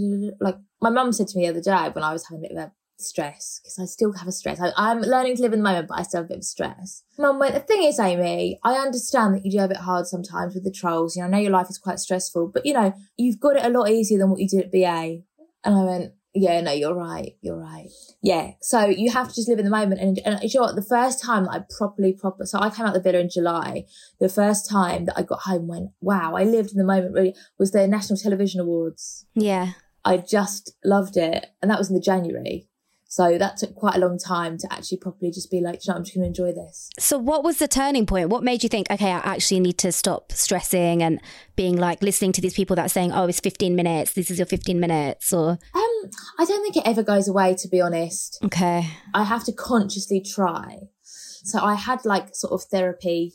[0.40, 2.56] Like my mum said to me the other day when I was having a bit
[2.56, 4.60] of a stress because I still have a stress.
[4.60, 6.44] I, am learning to live in the moment, but I still have a bit of
[6.44, 7.02] stress.
[7.18, 10.54] Mum went, the thing is, Amy, I understand that you do have it hard sometimes
[10.54, 11.16] with the trolls.
[11.16, 13.64] You know, I know your life is quite stressful, but you know, you've got it
[13.64, 15.22] a lot easier than what you did at BA.
[15.64, 17.32] And I went, yeah, no, you're right.
[17.40, 17.88] You're right.
[18.22, 18.52] Yeah.
[18.60, 20.00] So you have to just live in the moment.
[20.00, 20.76] And, and you know what?
[20.76, 23.84] The first time that I properly, proper, so I came out the villa in July.
[24.20, 27.34] The first time that I got home went, wow, I lived in the moment really
[27.58, 29.26] was the National Television Awards.
[29.34, 29.72] Yeah.
[30.04, 31.46] I just loved it.
[31.60, 32.68] And that was in the January.
[33.10, 35.96] So that took quite a long time to actually properly just be like, you know,
[35.96, 36.90] I'm just going to enjoy this.
[36.96, 38.28] So, what was the turning point?
[38.28, 41.20] What made you think, okay, I actually need to stop stressing and
[41.56, 44.38] being like listening to these people that are saying, oh, it's 15 minutes, this is
[44.38, 45.32] your 15 minutes?
[45.32, 48.38] Or, um, I don't think it ever goes away, to be honest.
[48.44, 48.86] Okay.
[49.12, 50.78] I have to consciously try.
[51.02, 53.34] So, I had like sort of therapy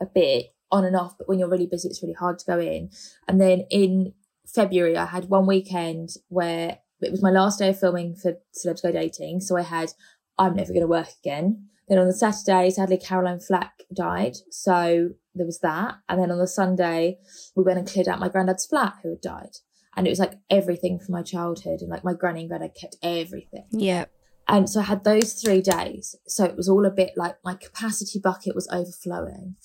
[0.00, 2.60] a bit on and off, but when you're really busy, it's really hard to go
[2.60, 2.90] in.
[3.26, 4.12] And then in
[4.46, 8.82] February, I had one weekend where it was my last day of filming for Celebs
[8.82, 9.40] Go Dating.
[9.40, 9.92] So I had,
[10.38, 11.68] I'm never going to work again.
[11.88, 14.36] Then on the Saturday, sadly, Caroline Flack died.
[14.50, 15.96] So there was that.
[16.08, 17.18] And then on the Sunday,
[17.54, 19.56] we went and cleared out my granddad's flat who had died.
[19.96, 21.80] And it was like everything from my childhood.
[21.80, 23.66] And like my granny and granddad kept everything.
[23.70, 24.06] Yeah.
[24.48, 26.14] And so I had those three days.
[26.26, 29.56] So it was all a bit like my capacity bucket was overflowing.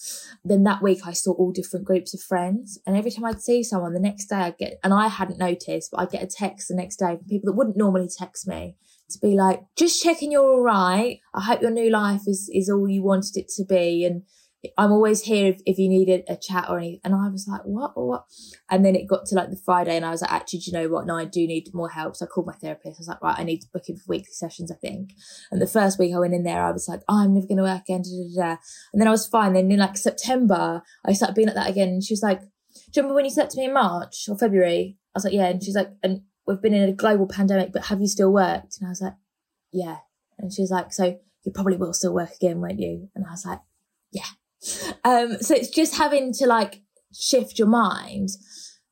[0.44, 2.80] Then that week I saw all different groups of friends.
[2.86, 5.92] And every time I'd see someone, the next day I'd get, and I hadn't noticed,
[5.92, 8.76] but I'd get a text the next day from people that wouldn't normally text me
[9.12, 11.20] to be like, just checking you're all right.
[11.34, 14.04] I hope your new life is, is all you wanted it to be.
[14.04, 14.24] And
[14.78, 17.02] I'm always here if, if you needed a chat or anything.
[17.04, 18.26] And I was like, what, what?
[18.70, 20.78] And then it got to like the Friday and I was like, actually, do you
[20.78, 21.08] know what?
[21.08, 22.16] No, I do need more help.
[22.16, 23.00] So I called my therapist.
[23.00, 25.14] I was like, right, I need to book in for weekly sessions, I think.
[25.52, 27.58] And the first week I went in there, I was like, oh, I'm never going
[27.58, 28.04] to work again.
[28.04, 28.58] Da, da, da.
[28.94, 29.54] And then I was fine.
[29.54, 31.90] Then in like September, I started being like that again.
[31.90, 32.48] And she was like, do
[32.78, 34.98] you remember when you said to me in March or February?
[35.14, 35.48] I was like, yeah.
[35.48, 38.78] And she's like, and we've been in a global pandemic, but have you still worked?
[38.80, 39.16] And I was like,
[39.72, 39.98] yeah.
[40.38, 43.10] And she was like, so you probably will still work again, won't you?
[43.16, 43.60] And I was like,
[44.12, 44.24] yeah.
[45.04, 46.82] Um, so it's just having to like
[47.14, 48.30] shift your mind.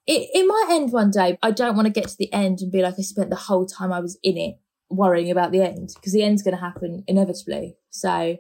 [0.08, 1.38] It, it might end one day.
[1.44, 3.66] I don't want to get to the end and be like, I spent the whole
[3.66, 4.56] time I was in it
[4.90, 7.78] worrying about the end because the end's going to happen inevitably.
[7.92, 8.38] So,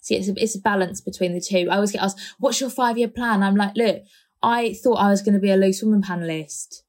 [0.00, 1.68] see, it's a, it's a balance between the two.
[1.70, 3.42] I always get asked, what's your five year plan?
[3.42, 4.02] I'm like, look,
[4.42, 6.82] I thought I was going to be a loose woman panelist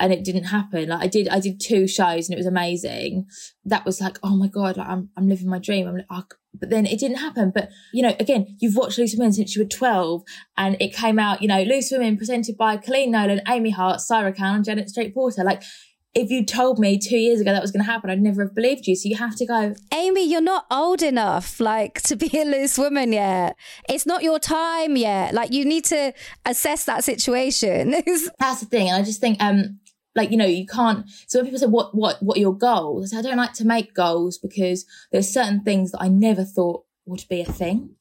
[0.00, 0.88] and it didn't happen.
[0.88, 3.26] Like I did, I did two shows and it was amazing.
[3.64, 5.86] That was like, oh my god, like I'm, I'm living my dream.
[5.86, 6.24] I'm like, oh,
[6.60, 7.50] but then it didn't happen.
[7.54, 10.22] But you know, again, you've watched Loose Women since you were 12,
[10.56, 14.36] and it came out, you know, Loose Women presented by Coleen Nolan, Amy Hart, Saira
[14.36, 15.44] Khan, and Janet Street-Porter.
[15.44, 15.62] Like,
[16.14, 18.54] if you told me two years ago that was going to happen, I'd never have
[18.54, 18.96] believed you.
[18.96, 22.78] So you have to go, Amy, you're not old enough, like, to be a loose
[22.78, 23.56] woman yet.
[23.88, 25.34] It's not your time yet.
[25.34, 26.12] Like, you need to
[26.44, 27.90] assess that situation.
[28.38, 28.88] That's the thing.
[28.88, 29.78] And I just think, um,
[30.18, 33.14] like you know you can't so when people say what what what are your goals?
[33.14, 37.24] I, don't like to make goals because there's certain things that i never thought would
[37.30, 37.94] be a thing.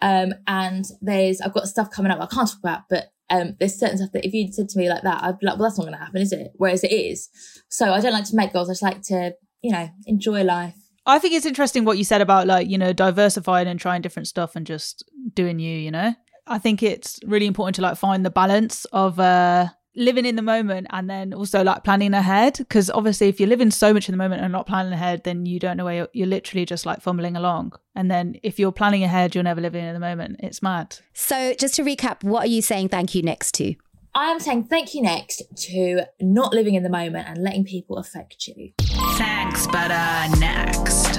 [0.00, 3.78] Um and there's i've got stuff coming up i can't talk about but um there's
[3.78, 5.78] certain stuff that if you'd said to me like that i'd be like well that's
[5.78, 6.52] not going to happen is it?
[6.54, 7.28] Whereas it is.
[7.68, 10.76] So i don't like to make goals i just like to you know enjoy life.
[11.04, 14.28] I think it's interesting what you said about like, you know, diversifying and trying different
[14.28, 15.02] stuff and just
[15.34, 16.14] doing you, you know?
[16.46, 20.42] I think it's really important to like find the balance of uh living in the
[20.42, 24.12] moment and then also like planning ahead because obviously if you're living so much in
[24.12, 26.86] the moment and not planning ahead then you don't know where you're, you're literally just
[26.86, 30.36] like fumbling along and then if you're planning ahead you're never living in the moment
[30.38, 33.74] it's mad So, just to recap, what are you saying thank you next to?
[34.14, 37.96] I am saying thank you next to not living in the moment and letting people
[37.96, 38.72] affect you.
[39.16, 41.14] Thanks, but uh, next.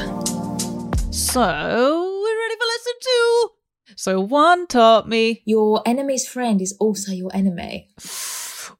[1.12, 3.50] so we're ready for lesson two
[3.96, 7.90] so one taught me Your enemy's friend is also your enemy.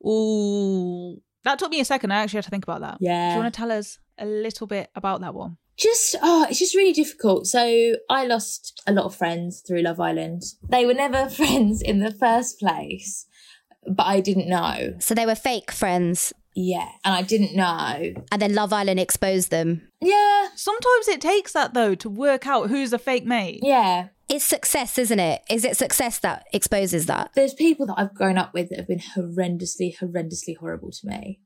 [0.06, 1.18] Ooh.
[1.44, 2.12] That took me a second.
[2.12, 2.98] I actually had to think about that.
[3.02, 3.12] Yeah.
[3.12, 3.36] do Yeah.
[3.36, 5.58] you want to tell us a little bit about that one?
[5.78, 7.48] Just oh it's just really difficult.
[7.48, 10.44] So i lost a lot of friends through love island.
[10.70, 13.26] They were never friends in the first place
[13.86, 14.94] but i didn't know.
[15.00, 19.50] So, they were fake friends, yeah and i didn't know and then Love Island exposed
[19.52, 19.88] them.
[20.02, 24.46] yeah sometimes it takes that though to work out who's a fake mate yeah It's
[24.46, 25.42] success, isn't it?
[25.50, 27.32] Is it success that exposes that?
[27.36, 31.40] there's people that i've grown up with that have been horrendously horrendously horrible to me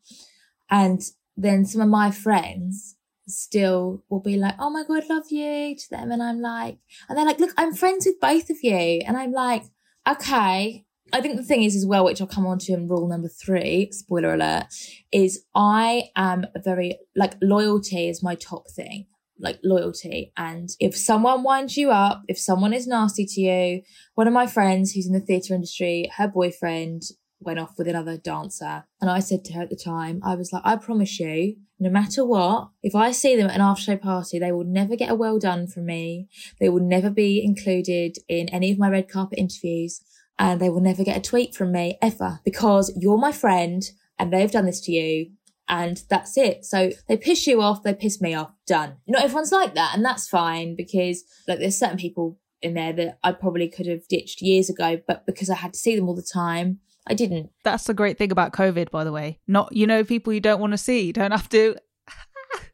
[0.70, 1.02] and
[1.36, 2.96] then some of my friends
[3.28, 6.78] still will be like oh my god love you to them and i'm like
[7.10, 9.64] and they're like look i'm friends with both of you and i'm like
[10.10, 13.08] okay I think the thing is as well, which I'll come on to in rule
[13.08, 14.66] number three, spoiler alert,
[15.12, 19.08] is I am very like loyalty is my top thing.
[19.40, 20.34] Like loyalty.
[20.36, 23.82] And if someone winds you up, if someone is nasty to you,
[24.16, 27.04] one of my friends who's in the theatre industry, her boyfriend
[27.40, 28.86] went off with another dancer.
[29.00, 31.92] And I said to her at the time, I was like, I promise you, no
[31.92, 35.12] matter what, if I see them at an after show party, they will never get
[35.12, 36.28] a well done from me.
[36.60, 40.02] They will never be included in any of my red carpet interviews
[40.40, 44.32] and they will never get a tweet from me ever because you're my friend and
[44.32, 45.32] they've done this to you
[45.70, 46.66] and that's it.
[46.66, 48.98] So they piss you off, they piss me off, done.
[49.08, 53.20] Not everyone's like that and that's fine because like there's certain people in there that
[53.24, 56.16] I probably could have ditched years ago, but because I had to see them all
[56.16, 57.52] the time, I didn't.
[57.64, 59.40] That's the great thing about COVID, by the way.
[59.48, 61.02] Not, you know, people you don't want to see.
[61.06, 61.78] You don't have to.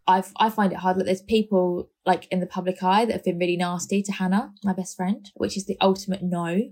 [0.05, 0.97] I, I find it hard.
[0.97, 4.53] Like there's people like in the public eye that have been really nasty to Hannah,
[4.63, 6.69] my best friend, which is the ultimate no.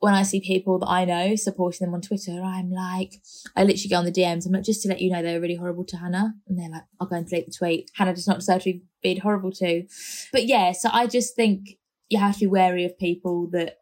[0.00, 3.14] When I see people that I know supporting them on Twitter, I'm like,
[3.56, 4.46] I literally go on the DMs.
[4.46, 6.34] I'm like, just to let you know, they were really horrible to Hannah.
[6.48, 7.90] And they're like, I'll go and delete the tweet.
[7.94, 9.84] Hannah does not deserve to be being horrible to.
[10.32, 13.78] But yeah, so I just think you have to be wary of people that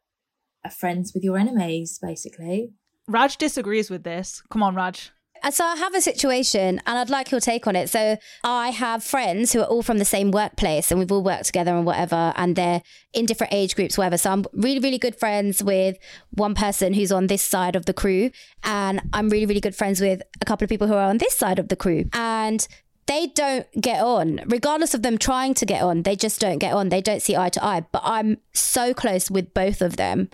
[0.64, 2.72] are friends with your enemies, basically.
[3.08, 4.42] Raj disagrees with this.
[4.50, 5.10] Come on, Raj.
[5.42, 7.90] Uh, So I have a situation and I'd like your take on it.
[7.90, 11.46] So I have friends who are all from the same workplace and we've all worked
[11.46, 14.18] together and whatever, and they're in different age groups, whatever.
[14.18, 15.98] So I'm really, really good friends with
[16.30, 18.30] one person who's on this side of the crew,
[18.64, 21.36] and I'm really, really good friends with a couple of people who are on this
[21.36, 22.04] side of the crew.
[22.12, 22.66] And
[23.06, 26.02] they don't get on, regardless of them trying to get on.
[26.02, 26.88] They just don't get on.
[26.88, 27.84] They don't see eye to eye.
[27.92, 30.30] But I'm so close with both of them.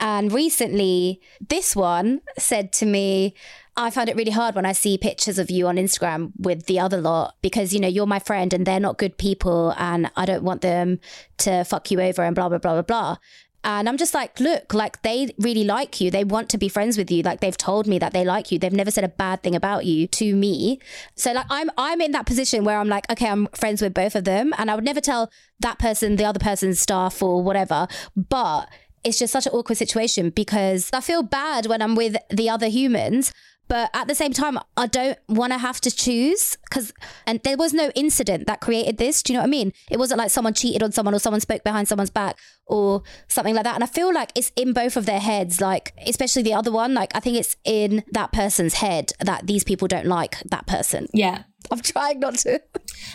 [0.00, 3.34] And recently, this one said to me,
[3.78, 6.80] I find it really hard when I see pictures of you on Instagram with the
[6.80, 10.26] other lot because, you know, you're my friend and they're not good people and I
[10.26, 10.98] don't want them
[11.38, 13.16] to fuck you over and blah, blah, blah, blah, blah.
[13.62, 16.10] And I'm just like, look, like they really like you.
[16.10, 17.22] They want to be friends with you.
[17.22, 18.58] Like they've told me that they like you.
[18.58, 20.80] They've never said a bad thing about you to me.
[21.14, 24.16] So like I'm I'm in that position where I'm like, okay, I'm friends with both
[24.16, 24.52] of them.
[24.58, 27.86] And I would never tell that person, the other person's staff or whatever.
[28.16, 28.68] But
[29.04, 32.66] it's just such an awkward situation because I feel bad when I'm with the other
[32.66, 33.32] humans.
[33.68, 36.92] But at the same time, I don't want to have to choose because,
[37.26, 39.22] and there was no incident that created this.
[39.22, 39.72] Do you know what I mean?
[39.90, 43.54] It wasn't like someone cheated on someone or someone spoke behind someone's back or something
[43.54, 43.74] like that.
[43.74, 46.94] And I feel like it's in both of their heads, like, especially the other one.
[46.94, 51.06] Like, I think it's in that person's head that these people don't like that person.
[51.12, 51.42] Yeah.
[51.70, 52.62] I'm trying not to.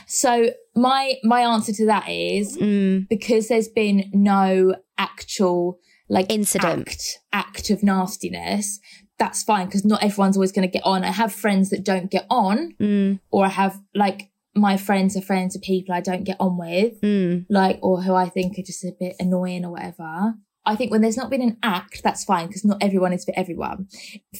[0.05, 6.87] So my my answer to that is Mm, because there's been no actual like Incident.
[6.89, 8.79] act, act of nastiness
[9.23, 12.11] that's fine because not everyone's always going to get on i have friends that don't
[12.11, 16.25] get on mm, or i have like my friends are friends of people i don't
[16.25, 17.45] get on with mm.
[17.49, 20.33] like or who i think are just a bit annoying or whatever
[20.65, 23.33] i think when there's not been an act that's fine because not everyone is for
[23.37, 23.87] everyone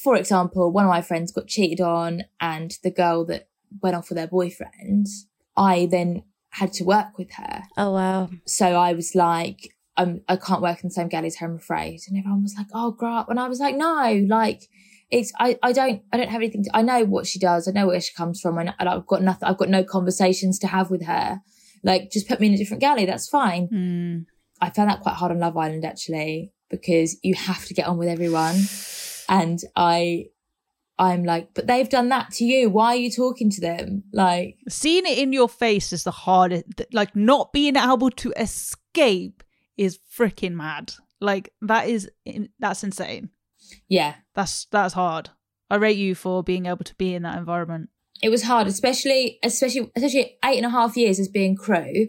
[0.02, 3.48] for example one of my friends got cheated on and the girl that
[3.82, 5.06] went off with their boyfriend
[5.56, 8.30] i then had to work with her Oh, wow.
[8.46, 11.56] so I was like, I'm, I can't work in the same galley as her, I'm
[11.56, 12.00] afraid.
[12.06, 13.28] And everyone was like, oh, grow up.
[13.28, 14.68] And I was like, no, like,
[15.14, 17.68] it's, I, I don't, I don't have anything to, I know what she does.
[17.68, 18.58] I know where she comes from.
[18.58, 21.40] And, and I've got nothing, I've got no conversations to have with her.
[21.84, 23.06] Like, just put me in a different galley.
[23.06, 23.68] That's fine.
[23.68, 24.24] Mm.
[24.60, 27.96] I found that quite hard on Love Island, actually, because you have to get on
[27.96, 28.56] with everyone.
[29.28, 30.26] And I,
[30.98, 32.68] I'm like, but they've done that to you.
[32.68, 34.02] Why are you talking to them?
[34.12, 36.64] Like, Seeing it in your face is the hardest.
[36.92, 39.44] Like, not being able to escape
[39.76, 40.92] is freaking mad.
[41.20, 42.10] Like, that is,
[42.58, 43.30] that's insane.
[43.88, 45.30] Yeah, That's, that's hard.
[45.70, 47.90] I rate you for being able to be in that environment.
[48.22, 52.08] It was hard, especially especially especially eight and a half years as being crew.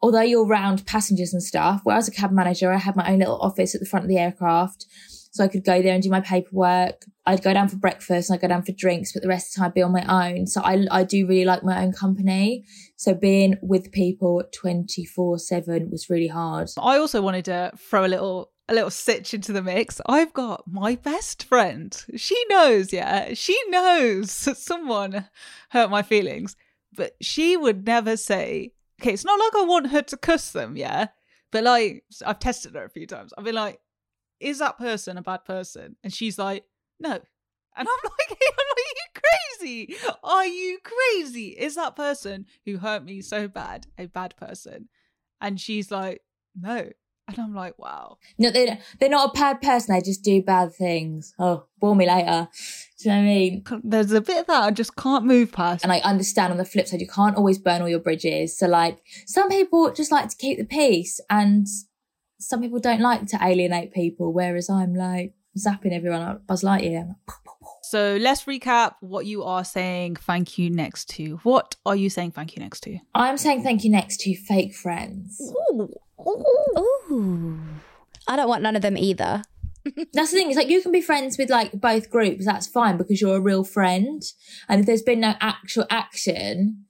[0.00, 3.10] Although you're around passengers and stuff, where I was a cab manager, I had my
[3.10, 4.86] own little office at the front of the aircraft.
[5.32, 7.06] So I could go there and do my paperwork.
[7.24, 9.54] I'd go down for breakfast and I'd go down for drinks, but the rest of
[9.54, 10.46] the time I'd be on my own.
[10.46, 12.66] So I, I do really like my own company.
[12.96, 16.68] So being with people 24 seven was really hard.
[16.76, 20.00] I also wanted to throw a little a little sitch into the mix.
[20.06, 22.04] I've got my best friend.
[22.16, 23.34] She knows, yeah.
[23.34, 25.28] She knows that someone
[25.70, 26.56] hurt my feelings,
[26.94, 30.76] but she would never say, okay, it's not like I want her to cuss them,
[30.76, 31.08] yeah.
[31.50, 33.32] But like I've tested her a few times.
[33.36, 33.80] I've been like,
[34.40, 35.96] is that person a bad person?
[36.02, 36.64] And she's like,
[36.98, 37.12] no.
[37.76, 39.22] And I'm like, are you
[39.58, 39.96] crazy?
[40.22, 41.48] Are you crazy?
[41.48, 44.88] Is that person who hurt me so bad a bad person?
[45.40, 46.22] And she's like,
[46.54, 46.90] no.
[47.36, 48.18] And I'm like, wow.
[48.38, 49.94] No, they're, they're not a bad person.
[49.94, 51.34] They just do bad things.
[51.38, 52.48] Oh, bore me later.
[53.00, 53.64] Do you know what I mean?
[53.82, 55.82] There's a bit of that I just can't move past.
[55.82, 58.56] And I understand on the flip side, you can't always burn all your bridges.
[58.56, 61.66] So like some people just like to keep the peace and
[62.38, 67.16] some people don't like to alienate people, whereas I'm like zapping everyone up Buzz Lightyear.
[67.82, 71.40] So let's recap what you are saying thank you next to.
[71.42, 72.98] What are you saying thank you next to?
[73.14, 75.40] I'm saying thank you next to fake friends.
[75.72, 75.92] Ooh.
[76.26, 77.60] Ooh.
[78.28, 79.42] I don't want none of them either.
[80.12, 80.48] That's the thing.
[80.48, 82.44] It's like you can be friends with like both groups.
[82.44, 84.22] That's fine because you're a real friend.
[84.68, 86.84] And if there's been no actual action,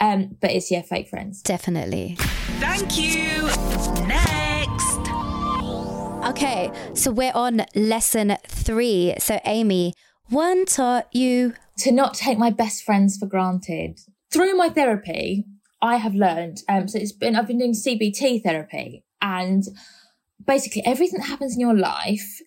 [0.00, 1.42] um, but it's yeah, fake friends.
[1.42, 2.16] Definitely.
[2.58, 3.46] Thank you.
[4.06, 4.98] Next.
[6.30, 9.14] Okay, so we're on lesson three.
[9.18, 9.92] So, Amy,
[10.28, 13.98] one taught you to not take my best friends for granted.
[14.32, 15.44] Through my therapy,
[15.82, 16.62] I have learned.
[16.68, 19.64] Um, so it's been I've been doing CBT therapy, and
[20.46, 22.40] basically everything that happens in your life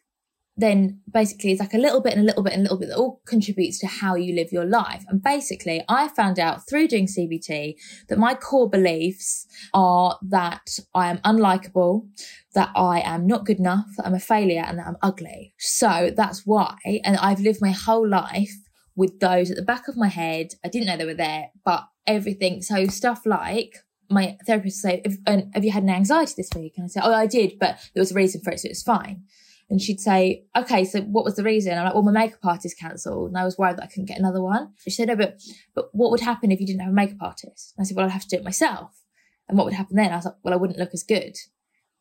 [0.58, 2.88] then basically it's like a little bit and a little bit and a little bit
[2.88, 5.04] that all contributes to how you live your life.
[5.10, 7.76] And basically, I found out through doing CBT
[8.08, 12.08] that my core beliefs are that I am unlikable,
[12.54, 15.54] that I am not good enough, that I'm a failure, and that I'm ugly.
[15.58, 18.56] So that's why, and I've lived my whole life
[18.96, 20.54] with those at the back of my head.
[20.64, 22.62] I didn't know they were there, but everything.
[22.62, 23.78] So stuff like
[24.10, 27.28] my therapist say, "Have you had an anxiety this week?" And I say, "Oh, I
[27.28, 29.24] did, but there was a reason for it, so it's fine."
[29.70, 31.76] And she'd say, okay, so what was the reason?
[31.76, 34.20] I'm like, well, my makeup artist cancelled and I was worried that I couldn't get
[34.20, 34.74] another one.
[34.78, 35.42] She said, no, but,
[35.74, 37.74] but what would happen if you didn't have a makeup artist?
[37.76, 39.02] And I said, well, I'd have to do it myself.
[39.48, 40.12] And what would happen then?
[40.12, 41.36] I was like, well, I wouldn't look as good.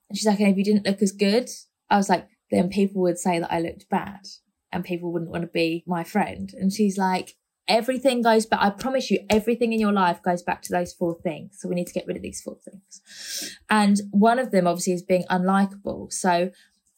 [0.08, 1.48] And she's like, and if you didn't look as good,
[1.88, 4.26] I was like, then people would say that I looked bad
[4.70, 6.52] and people wouldn't want to be my friend.
[6.52, 7.34] And she's like,
[7.68, 8.60] everything goes back.
[8.62, 11.58] I promise you, everything in your life goes back to those four things.
[11.58, 13.52] So we need to get rid of these four things.
[13.70, 16.12] And one of them obviously is being unlikable.
[16.12, 16.50] So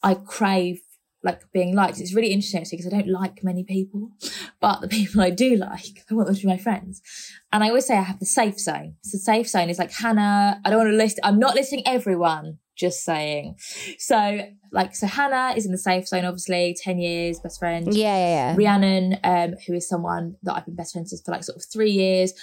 [0.03, 0.81] I crave
[1.23, 1.99] like being liked.
[1.99, 4.11] It's really interesting actually because I don't like many people,
[4.59, 7.01] but the people I do like, I want them to be my friends.
[7.51, 8.95] And I always say I have the safe zone.
[9.03, 10.61] So the safe zone is like Hannah.
[10.63, 11.19] I don't want to list.
[11.23, 12.59] I'm not listing everyone.
[12.77, 13.55] Just saying.
[13.97, 17.93] So like, so Hannah is in the safe zone, obviously, 10 years, best friend.
[17.93, 18.55] Yeah, yeah, yeah.
[18.55, 21.65] Rhiannon, um, who is someone that I've been best friends with for like sort of
[21.65, 22.33] three years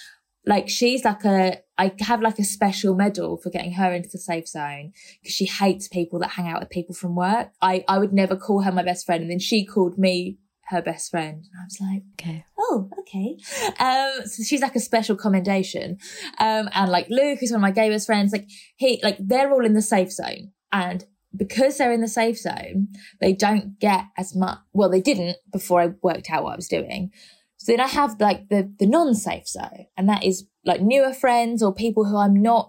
[0.47, 4.19] like she's like a I have like a special medal for getting her into the
[4.19, 4.93] safe zone
[5.23, 7.49] because she hates people that hang out with people from work.
[7.61, 10.39] I I would never call her my best friend, and then she called me
[10.69, 11.45] her best friend.
[11.45, 13.37] And I was like, okay, oh, okay.
[13.79, 15.99] Um, so she's like a special commendation.
[16.39, 19.53] Um, and like Luke, who's one of my gay best friends, like he, like they're
[19.53, 21.05] all in the safe zone, and
[21.37, 22.89] because they're in the safe zone,
[23.21, 24.59] they don't get as much.
[24.73, 27.11] Well, they didn't before I worked out what I was doing.
[27.57, 31.63] So then I have like the, the non-safe zone and that is like newer friends
[31.63, 32.69] or people who I'm not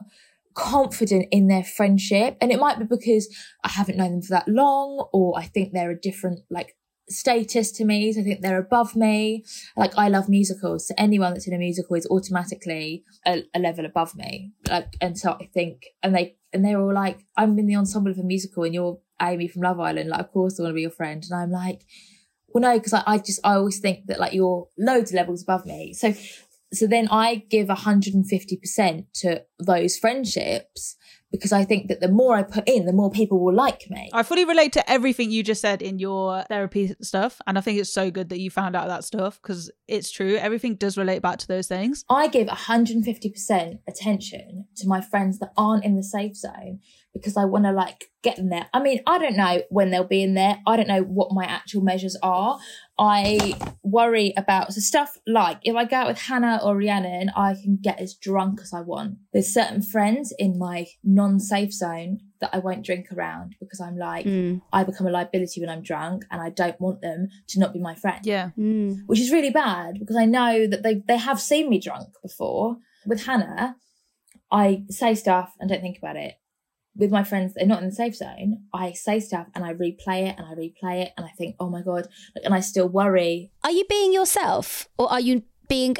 [0.53, 2.37] confident in their friendship.
[2.39, 3.27] And it might be because
[3.63, 6.75] I haven't known them for that long or I think they're a different like
[7.09, 8.11] status to me.
[8.13, 9.43] So I think they're above me.
[9.77, 10.87] Like I love musicals.
[10.87, 14.51] So anyone that's in a musical is automatically a, a level above me.
[14.69, 18.11] Like, and so I think, and they, and they're all like, I'm in the ensemble
[18.11, 20.09] of a musical and you're Amy from Love Island.
[20.09, 21.23] Like, of course I want to be your friend.
[21.29, 21.85] And I'm like,
[22.47, 25.43] well, no, because I, I just I always think that like you're loads of levels
[25.43, 25.93] above me.
[25.93, 26.13] So
[26.73, 30.95] so then I give 150% to those friendships
[31.31, 34.09] because I think that the more I put in, the more people will like me.
[34.13, 37.41] I fully relate to everything you just said in your therapy stuff.
[37.45, 40.35] And I think it's so good that you found out that stuff because it's true.
[40.35, 42.05] Everything does relate back to those things.
[42.09, 46.79] I give 150% attention to my friends that aren't in the safe zone
[47.15, 48.67] because I want to like get in there.
[48.73, 50.59] I mean, I don't know when they'll be in there.
[50.67, 52.59] I don't know what my actual measures are.
[52.99, 57.53] I worry about so stuff like if I go out with Hannah or Rhiannon, I
[57.53, 59.15] can get as drunk as I want.
[59.31, 64.25] There's certain friends in my non-safe zone that I won't drink around because I'm like,
[64.25, 64.61] Mm.
[64.73, 67.79] I become a liability when I'm drunk and I don't want them to not be
[67.79, 68.25] my friend.
[68.25, 68.49] Yeah.
[68.57, 69.03] Mm.
[69.05, 72.77] Which is really bad because I know that they, they have seen me drunk before.
[73.05, 73.75] With Hannah,
[74.51, 76.35] I say stuff and don't think about it.
[76.97, 78.63] With my friends, they're not in the safe zone.
[78.73, 81.69] I say stuff and I replay it and I replay it and I think, oh
[81.69, 82.07] my God.
[82.43, 83.51] And I still worry.
[83.63, 85.97] Are you being yourself or are you being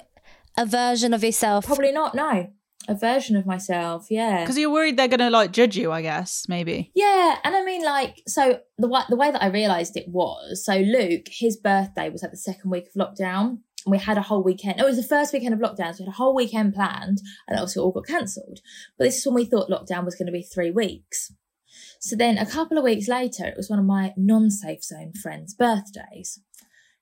[0.58, 1.66] a version of yourself?
[1.66, 2.48] Probably not, no.
[2.88, 4.42] A version of myself, yeah.
[4.42, 6.92] Because you're worried they're gonna like judge you, I guess, maybe.
[6.94, 10.64] Yeah, and I mean, like, so the way the way that I realised it was,
[10.64, 14.22] so Luke, his birthday was like the second week of lockdown, and we had a
[14.22, 14.80] whole weekend.
[14.80, 17.58] It was the first weekend of lockdown, so we had a whole weekend planned, and
[17.58, 18.60] obviously all got cancelled.
[18.98, 21.32] But this is when we thought lockdown was going to be three weeks.
[22.00, 25.54] So then a couple of weeks later, it was one of my non-safe zone friends'
[25.54, 26.40] birthdays.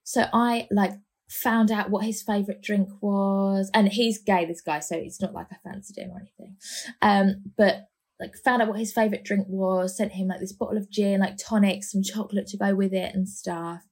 [0.02, 0.92] So I like
[1.30, 5.32] found out what his favourite drink was, and he's gay, this guy, so it's not
[5.32, 6.56] like I fancied him or anything.
[7.00, 7.88] Um, but
[8.20, 11.20] like found out what his favorite drink was, sent him like this bottle of gin,
[11.20, 13.82] like tonic, some chocolate to go with it and stuff.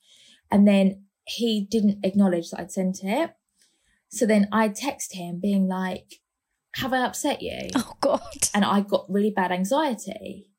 [0.50, 3.30] And then he didn't acknowledge that I'd sent it.
[4.08, 6.20] So then I text him being like,
[6.76, 7.68] Have I upset you?
[7.76, 8.48] Oh God.
[8.54, 10.50] And I got really bad anxiety.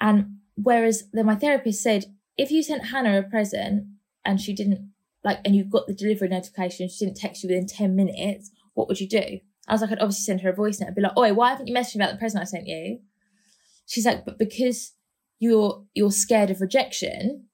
[0.00, 2.06] And whereas then my therapist said,
[2.36, 3.86] if you sent Hannah a present
[4.24, 4.92] and she didn't
[5.24, 8.86] like and you got the delivery notification, she didn't text you within 10 minutes, what
[8.86, 9.40] would you do?
[9.66, 10.88] I was like, I'd obviously send her a voice note.
[10.88, 13.00] I'd be like, Oi, why haven't you messaged me about the present I sent you?
[13.86, 14.92] She's like, but because
[15.38, 17.47] you're you're scared of rejection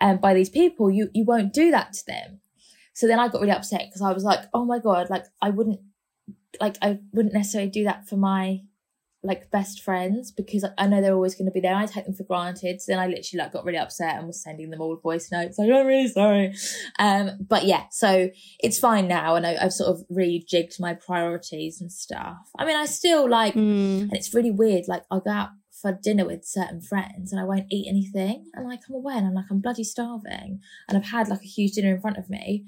[0.00, 2.40] um, by these people, you you won't do that to them.
[2.94, 5.50] So then I got really upset because I was like, oh my god, like I
[5.50, 5.80] wouldn't
[6.60, 8.60] like I wouldn't necessarily do that for my
[9.22, 11.74] like best friends because I know they're always going to be there.
[11.76, 12.80] I take them for granted.
[12.80, 15.58] So then I literally like got really upset and was sending them all voice notes
[15.58, 16.54] like I'm really sorry.
[16.98, 18.30] Um, but yeah, so
[18.60, 22.38] it's fine now, and I, I've sort of rejigged my priorities and stuff.
[22.58, 24.02] I mean, I still like, Mm.
[24.02, 24.84] and it's really weird.
[24.88, 28.68] Like I'll go out for dinner with certain friends and I won't eat anything, and
[28.68, 31.72] like I'm aware and I'm like I'm bloody starving, and I've had like a huge
[31.72, 32.64] dinner in front of me,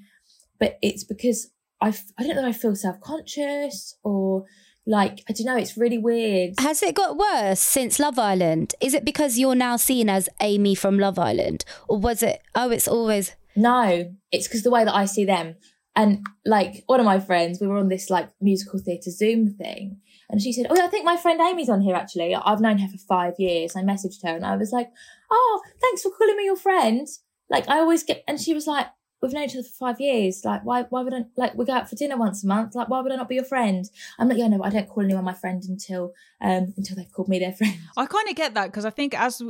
[0.59, 1.51] but it's because
[1.81, 4.45] I f- I don't know I feel self conscious or
[4.87, 5.57] like I don't know.
[5.57, 6.55] It's really weird.
[6.59, 8.75] Has it got worse since Love Island?
[8.81, 11.65] Is it because you're now seen as Amy from Love Island?
[11.89, 15.57] Or was it, oh, it's always, No, it's because the way that I see them.
[15.95, 19.99] And like one of my friends, we were on this like musical theatre Zoom thing.
[20.33, 22.35] And she said, Oh, I think my friend Amy's on here actually.
[22.35, 23.77] I've known her for five years.
[23.77, 24.91] I messaged her and I was like,
[25.31, 27.07] Oh, thanks for calling me your friend.
[27.51, 28.87] Like I always get, and she was like,
[29.21, 30.45] We've known each other for five years.
[30.45, 32.75] Like, why, why would I, like, we go out for dinner once a month.
[32.75, 33.89] Like, why would I not be your friend?
[34.19, 37.29] I'm like, yeah, no, I don't call anyone my friend until, um, until they've called
[37.29, 37.79] me their friend.
[37.97, 39.41] I kind of get that because I think as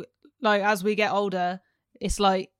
[0.43, 1.61] like as we get older,
[2.01, 2.51] it's like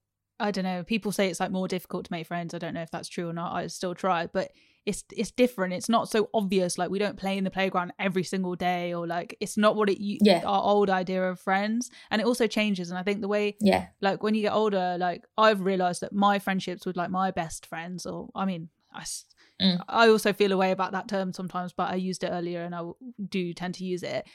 [0.41, 0.83] I don't know.
[0.85, 2.55] People say it's like more difficult to make friends.
[2.55, 3.55] I don't know if that's true or not.
[3.55, 4.51] I still try, but
[4.85, 5.73] it's it's different.
[5.75, 6.77] It's not so obvious.
[6.79, 9.89] Like we don't play in the playground every single day, or like it's not what
[9.89, 10.43] it Yeah.
[10.45, 11.91] our old idea of friends.
[12.11, 12.91] And it also changes.
[12.91, 13.87] And I think the way Yeah.
[14.01, 17.67] like when you get older, like I've realized that my friendships with like my best
[17.67, 19.05] friends, or I mean, i
[19.61, 19.81] Mm.
[19.89, 22.75] I also feel a way about that term sometimes, but I used it earlier and
[22.75, 22.83] i
[23.29, 24.27] do tend to use it.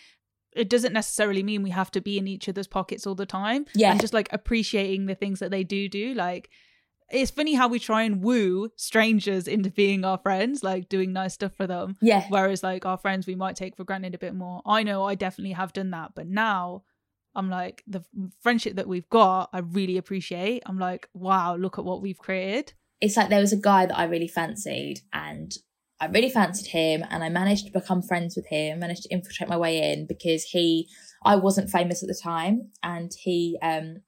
[0.55, 3.65] It doesn't necessarily mean we have to be in each other's pockets all the time.
[3.75, 3.91] Yeah.
[3.91, 6.13] And just like appreciating the things that they do do.
[6.13, 6.49] Like,
[7.11, 11.33] it's funny how we try and woo strangers into being our friends, like doing nice
[11.33, 11.95] stuff for them.
[12.01, 12.25] Yeah.
[12.29, 14.61] Whereas, like, our friends we might take for granted a bit more.
[14.65, 16.83] I know I definitely have done that, but now
[17.35, 18.03] I'm like, the
[18.41, 20.63] friendship that we've got, I really appreciate.
[20.65, 22.73] I'm like, wow, look at what we've created.
[22.99, 25.51] it's like there was a guy that I really fancied and
[25.99, 29.49] I really fancied him and I managed to become friends with him, managed to infiltrate
[29.49, 30.89] my way in because he
[31.23, 34.01] I wasn't famous at the time and he um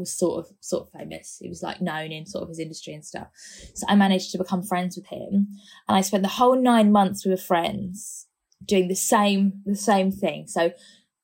[0.00, 1.38] was sort of sort of famous.
[1.40, 3.28] He was like known in sort of his industry and stuff.
[3.74, 5.48] So I managed to become friends with him
[5.88, 8.26] and I spent the whole nine months we were friends
[8.64, 10.46] doing the same the same thing.
[10.48, 10.72] So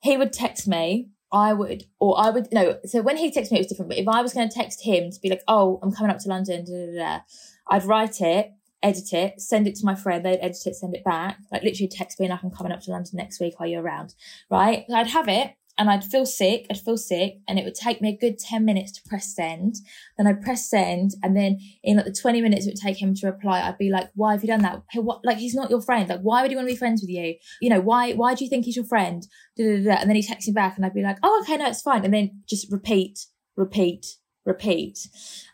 [0.01, 3.59] he would text me I would, or I would, no, so when he texted me,
[3.59, 3.91] it was different.
[3.91, 6.21] But if I was going to text him to be like, oh, I'm coming up
[6.21, 7.21] to London, da, da, da,
[7.69, 8.53] I'd write it,
[8.83, 11.39] edit it, send it to my friend, they'd edit it, send it back.
[11.51, 14.15] Like literally text me, like, I'm coming up to London next week, are you around?
[14.51, 14.85] Right?
[14.95, 18.09] I'd have it and I'd feel sick, I'd feel sick, and it would take me
[18.09, 19.77] a good 10 minutes to press send.
[20.17, 23.15] Then I'd press send, and then in like the 20 minutes it would take him
[23.15, 24.83] to reply, I'd be like, why have you done that?
[24.91, 26.09] Hey, what, like, he's not your friend.
[26.09, 27.35] Like, why would he want to be friends with you?
[27.61, 29.27] You know, why, why do you think he's your friend?
[29.57, 30.01] Da, da, da.
[30.01, 32.05] And then he texts me back, and I'd be like, oh, okay, no, it's fine.
[32.05, 34.07] And then just repeat, repeat,
[34.45, 34.99] repeat.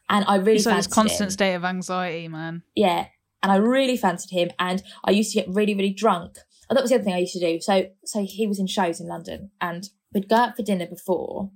[0.09, 2.63] And I really like this constant him state of anxiety, man.
[2.75, 3.07] yeah
[3.43, 6.37] and i really fancied him and i used to get really really drunk
[6.69, 8.67] and that was the other thing i used to do so so he was in
[8.67, 11.51] shows in london and we'd go out for dinner before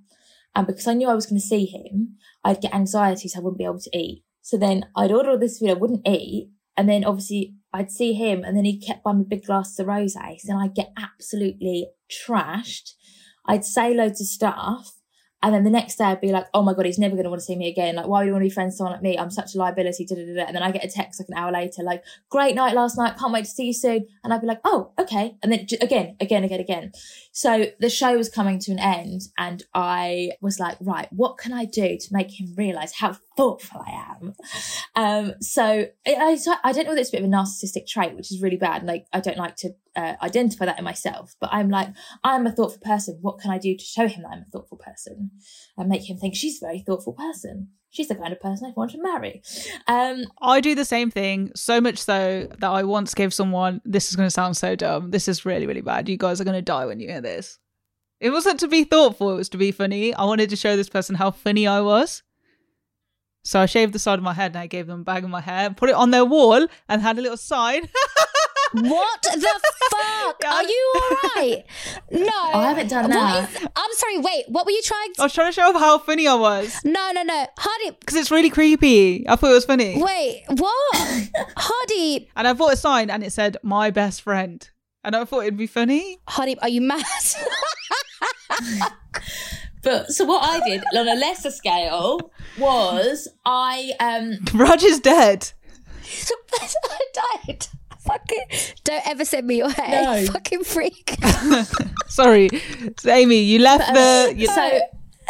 [0.54, 3.42] and because i knew i was going to see him i'd get anxiety so i
[3.42, 6.50] wouldn't be able to eat so then i'd order all this food i wouldn't eat
[6.76, 9.86] and then obviously i'd see him and then he kept buying me big glasses of
[9.86, 12.92] rosé then i'd get absolutely trashed
[13.46, 14.95] I'd say loads of stuff.
[15.43, 17.30] And then the next day I'd be like, oh my God, he's never going to
[17.30, 17.97] want to see me again.
[17.97, 19.18] Like, why would you want to be friends with someone like me?
[19.18, 20.07] I'm such a liability.
[20.07, 20.45] Da, da, da.
[20.47, 23.18] And then I get a text like an hour later, like, great night last night.
[23.18, 24.07] Can't wait to see you soon.
[24.24, 25.37] And I'd be like, oh, okay.
[25.43, 26.93] And then again, again, again, again.
[27.32, 31.53] So the show was coming to an end and I was like, right, what can
[31.53, 34.34] I do to make him realize how thoughtful I am?
[34.95, 38.32] Um, so I, I, don't know whether it's a bit of a narcissistic trait, which
[38.32, 38.84] is really bad.
[38.84, 41.89] Like, I don't like to uh, identify that in myself, but I'm like,
[42.24, 43.18] I'm a thoughtful person.
[43.20, 45.30] What can I do to show him that I'm a thoughtful person
[45.76, 47.68] and make him think she's a very thoughtful person?
[47.91, 49.43] She's the kind of person I want to marry.
[49.87, 54.11] Um, I do the same thing, so much so that I once gave someone, this
[54.11, 55.12] is going to sound so dumb.
[55.12, 56.09] This is really, really bad.
[56.09, 57.59] You guys are going to die when you hear this.
[58.20, 60.14] It wasn't to be thoughtful, it was to be funny.
[60.14, 62.22] I wanted to show this person how funny I was.
[63.47, 65.30] So I shaved the side of my head and I gave them a bag of
[65.30, 67.88] my hair, and put it on their wall, and had a little sign.
[68.72, 69.30] What the
[69.90, 70.36] fuck?
[70.42, 70.53] Yeah.
[70.53, 71.64] Are you alright?
[72.11, 72.40] No.
[72.53, 73.49] I haven't done What that.
[73.62, 75.22] is- I'm sorry, wait, what were you trying to...
[75.22, 77.47] I was trying to show off how funny I was No, no, no.
[77.57, 79.26] Hardy because it's really creepy.
[79.28, 80.03] I thought it was funny.
[80.03, 80.97] wait, what?
[81.57, 84.68] Hardy And I bought a sign and it said, my best friend.
[85.05, 86.18] And I thought it'd be funny.
[86.28, 87.05] Hardy, are you mad?
[89.87, 95.53] But so what I did on a lesser scale was I um Raj is dead.
[96.91, 97.05] I
[97.47, 97.68] died.
[98.01, 98.47] Fucking
[98.82, 100.03] don't ever send me your hair.
[100.03, 100.14] No.
[100.16, 101.16] you Fucking freak.
[102.09, 102.49] Sorry.
[102.99, 104.34] So, Amy, you left the.
[104.37, 104.80] You, so,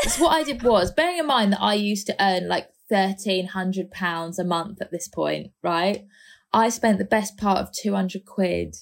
[0.09, 3.49] so what I did was bearing in mind that I used to earn like thirteen
[3.49, 6.07] hundred pounds a month at this point, right?
[6.55, 8.77] I spent the best part of two hundred quid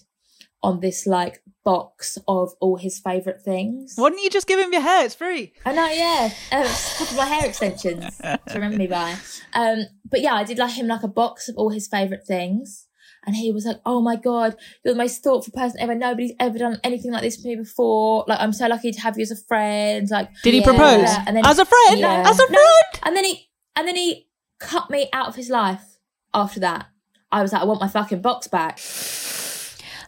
[0.63, 3.95] on this like box of all his favourite things.
[3.97, 5.05] why didn't you just give him your hair?
[5.05, 5.53] It's free.
[5.65, 6.31] I know, yeah.
[6.53, 9.17] Um, it's a couple of my hair extensions to remember me by.
[9.55, 12.87] Um, but yeah, I did like him like a box of all his favourite things.
[13.27, 14.55] And he was like, Oh my God,
[14.85, 15.95] you're the most thoughtful person ever.
[15.95, 18.27] Nobody's ever done anything like this for me before.
[18.29, 20.07] Like, I'm so lucky to have you as a friend.
[20.11, 20.67] Like, Did he Yeah.
[20.67, 21.09] propose?
[21.27, 22.01] And then- As a friend?
[22.01, 22.23] Yeah.
[22.29, 22.47] As a No.
[22.49, 23.03] friend?
[23.05, 24.29] and then he, and then he
[24.61, 25.97] cut me out of his life
[26.35, 26.89] after that.
[27.33, 28.79] I was like, I want my fucking box back.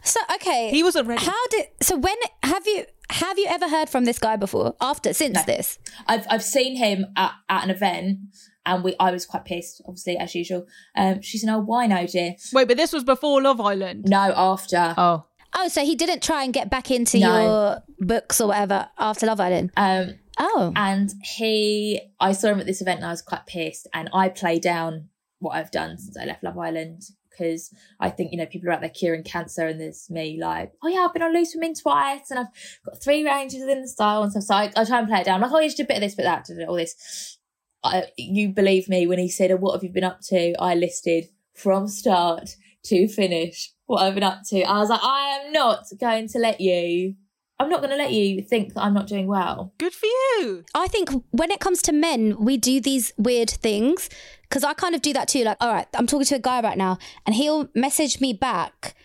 [0.07, 0.69] So okay.
[0.71, 1.25] He wasn't ready.
[1.25, 4.75] How did so when have you have you ever heard from this guy before?
[4.81, 5.43] After since No.
[5.45, 5.77] this?
[6.07, 8.19] I've I've seen him at, at an event
[8.65, 10.65] and we I was quite pissed, obviously, as usual.
[10.95, 12.35] Um, she's an old wino, dear.
[12.53, 14.05] Wait, but this was before Love Island.
[14.07, 14.93] No, after.
[14.97, 15.25] Oh.
[15.55, 17.41] Oh, so he didn't try and get back into No.
[17.41, 19.71] your books or whatever after Love Island.
[19.77, 20.71] Um, Oh.
[20.75, 23.87] and he, I saw him at this event and I was quite pissed.
[23.93, 27.01] And I play down what I've done since I left Love Island
[27.37, 30.71] because I think, you know, people are out there curing cancer and there's me like,
[30.83, 32.47] oh yeah, I've been on Loose Women twice and I've
[32.85, 34.43] got three ranges within the style and stuff.
[34.43, 35.35] So I, I try and play it down.
[35.35, 37.37] I'm like, oh, you should do a bit of this, bit of that, all this.
[37.83, 40.53] I, you believe me when he said, oh, what have you been up to?
[40.59, 41.25] I listed
[41.55, 44.63] from start to finish what I've been up to.
[44.63, 47.15] I was like, I am not going to let you,
[47.59, 49.73] I'm not going to let you think that I'm not doing well.
[49.77, 50.65] Good for you.
[50.73, 54.09] I think when it comes to men, we do these weird things
[54.49, 55.43] because I kind of do that too.
[55.43, 58.95] Like, all right, I'm talking to a guy right now, and he'll message me back,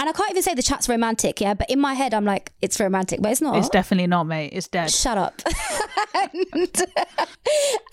[0.00, 1.52] and I can't even say the chat's romantic, yeah.
[1.52, 3.58] But in my head, I'm like, it's romantic, but it's not.
[3.58, 4.48] It's definitely not, mate.
[4.54, 4.90] It's dead.
[4.90, 5.42] Shut up.
[6.14, 6.86] and,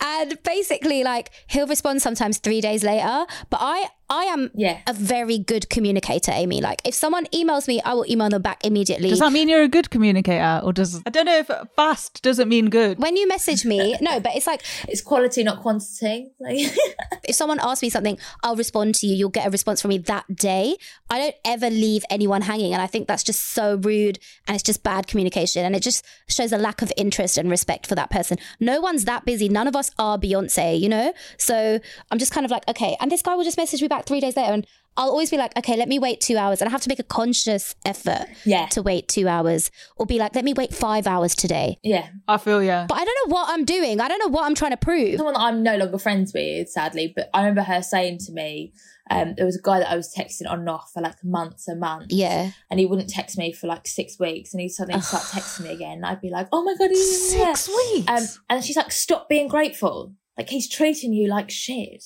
[0.02, 3.26] and basically, like he'll respond sometimes three days later.
[3.50, 4.78] But I, I am Yeah.
[4.86, 6.60] a very good communicator, Amy.
[6.60, 9.10] Like if someone emails me, I will email them back immediately.
[9.10, 12.48] Does that mean you're a good communicator, or does I don't know if fast doesn't
[12.48, 12.98] mean good?
[12.98, 16.30] when you message me, no, but it's like It's quality, not quantity.
[16.40, 16.58] Like,
[17.24, 19.14] if someone asks me something, I'll respond to you.
[19.14, 20.76] You'll get a response from me that day.
[21.10, 22.72] I don't ever leave anyone hanging.
[22.72, 25.64] And I think that's just so rude and it's just bad communication.
[25.64, 28.38] And it just shows a lack of interest and respect for that person.
[28.60, 29.48] No one's that busy.
[29.48, 31.12] None of us are Beyonce, you know?
[31.36, 31.78] So
[32.10, 32.96] I'm just kind of like, okay.
[33.00, 34.52] And this guy will just message me back three days later.
[34.52, 36.60] And I'll always be like, okay, let me wait two hours.
[36.60, 38.66] And I have to make a conscious effort Yeah.
[38.70, 41.78] to wait two hours or be like, let me wait five hours today.
[41.84, 42.08] yeah.
[42.26, 42.86] I feel yeah.
[42.88, 44.00] But I don't know what I'm doing.
[44.00, 45.16] I don't know what I'm trying to prove.
[45.16, 48.72] Someone that I'm no longer friends with, sadly, but I remember her saying to me,
[49.10, 51.66] um, there was a guy that I was texting on and off for like months
[51.68, 52.08] and months.
[52.14, 52.50] Yeah.
[52.68, 55.70] And he wouldn't text me for like six weeks and he'd suddenly start texting me
[55.70, 55.92] again.
[55.98, 57.54] And I'd be like, oh my God, he's here.
[57.54, 58.08] Six weeks.
[58.10, 60.12] Um, and she's like, stop being grateful.
[60.38, 62.04] Like he's treating you like shit.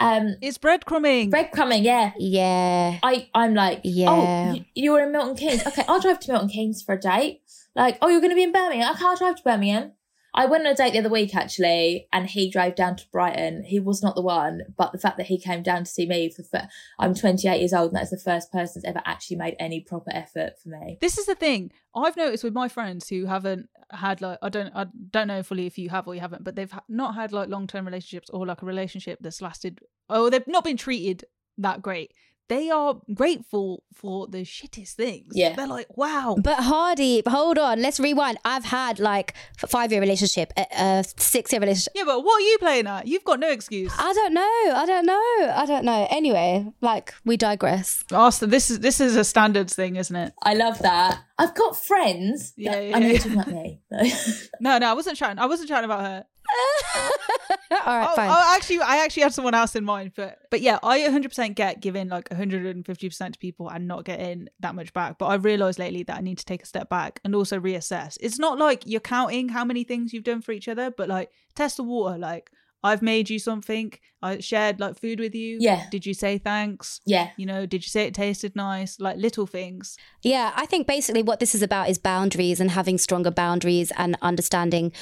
[0.00, 1.30] Um, it's breadcrumbing.
[1.30, 2.12] breadcrumbing, yeah.
[2.18, 2.98] Yeah.
[3.02, 4.08] I, I'm like, Yeah.
[4.10, 5.66] oh, you, you're in Milton Keynes.
[5.66, 7.42] Okay, I'll drive to Milton Keynes for a date.
[7.76, 8.94] Like, oh, you're going to be in Birmingham.
[8.94, 9.92] Okay, I'll drive to Birmingham.
[10.34, 13.62] I went on a date the other week actually, and he drove down to Brighton.
[13.64, 16.28] He was not the one, but the fact that he came down to see me
[16.28, 16.68] for, for
[16.98, 20.10] I'm 28 years old, and that's the first person that's ever actually made any proper
[20.12, 20.98] effort for me.
[21.00, 24.74] This is the thing I've noticed with my friends who haven't had like I don't
[24.74, 27.48] I don't know fully if you have or you haven't, but they've not had like
[27.48, 29.80] long term relationships or like a relationship that's lasted.
[30.10, 31.24] Oh, they've not been treated
[31.58, 32.12] that great.
[32.48, 35.32] They are grateful for the shittest things.
[35.32, 35.54] Yeah.
[35.54, 36.36] They're like, wow.
[36.42, 38.38] But Hardy, hold on, let's rewind.
[38.44, 41.92] I've had like a five year relationship, uh, uh, a, a six year relationship.
[41.96, 43.06] Yeah, but what are you playing at?
[43.06, 43.92] You've got no excuse.
[43.98, 44.40] I don't know.
[44.74, 45.52] I don't know.
[45.54, 46.06] I don't know.
[46.10, 48.04] Anyway, like we digress.
[48.12, 50.34] Austin, this is this is a standards thing, isn't it?
[50.42, 51.20] I love that.
[51.38, 52.52] I've got friends.
[52.56, 53.12] Yeah, that- yeah, I know yeah.
[53.12, 53.80] you're talking about me.
[54.60, 55.38] No, no, I wasn't chatting.
[55.38, 56.24] I wasn't chatting about her.
[57.86, 58.30] All right, Oh, fine.
[58.30, 61.80] oh, actually, I actually had someone else in mind, but but yeah, I 100% get
[61.80, 65.18] giving like 150% to people and not getting that much back.
[65.18, 68.16] But I realized lately that I need to take a step back and also reassess.
[68.20, 71.30] It's not like you're counting how many things you've done for each other, but like
[71.54, 72.18] test the water.
[72.18, 72.50] Like
[72.82, 75.56] I've made you something, I shared like food with you.
[75.58, 75.86] Yeah.
[75.90, 77.00] Did you say thanks?
[77.06, 77.30] yeah.
[77.38, 79.00] You know, did you say it tasted nice?
[79.00, 79.96] Like little things.
[80.22, 84.18] Yeah, I think basically what this is about is boundaries and having stronger boundaries and
[84.20, 84.92] understanding,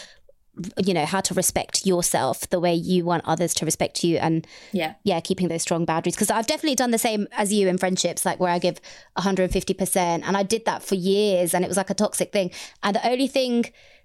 [0.76, 4.46] you know, how to respect yourself the way you want others to respect you and
[4.72, 4.94] Yeah.
[5.02, 6.14] yeah, keeping those strong boundaries.
[6.14, 8.78] Because I've definitely done the same as you in friendships, like where I give
[9.18, 9.96] 150%.
[9.96, 12.50] And I did that for years and it was like a toxic thing.
[12.82, 13.64] And the only thing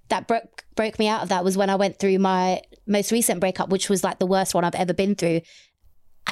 [0.09, 3.41] that broke broke me out of that was when I went through my most recent
[3.41, 5.41] breakup, which was like the worst one I've ever been through.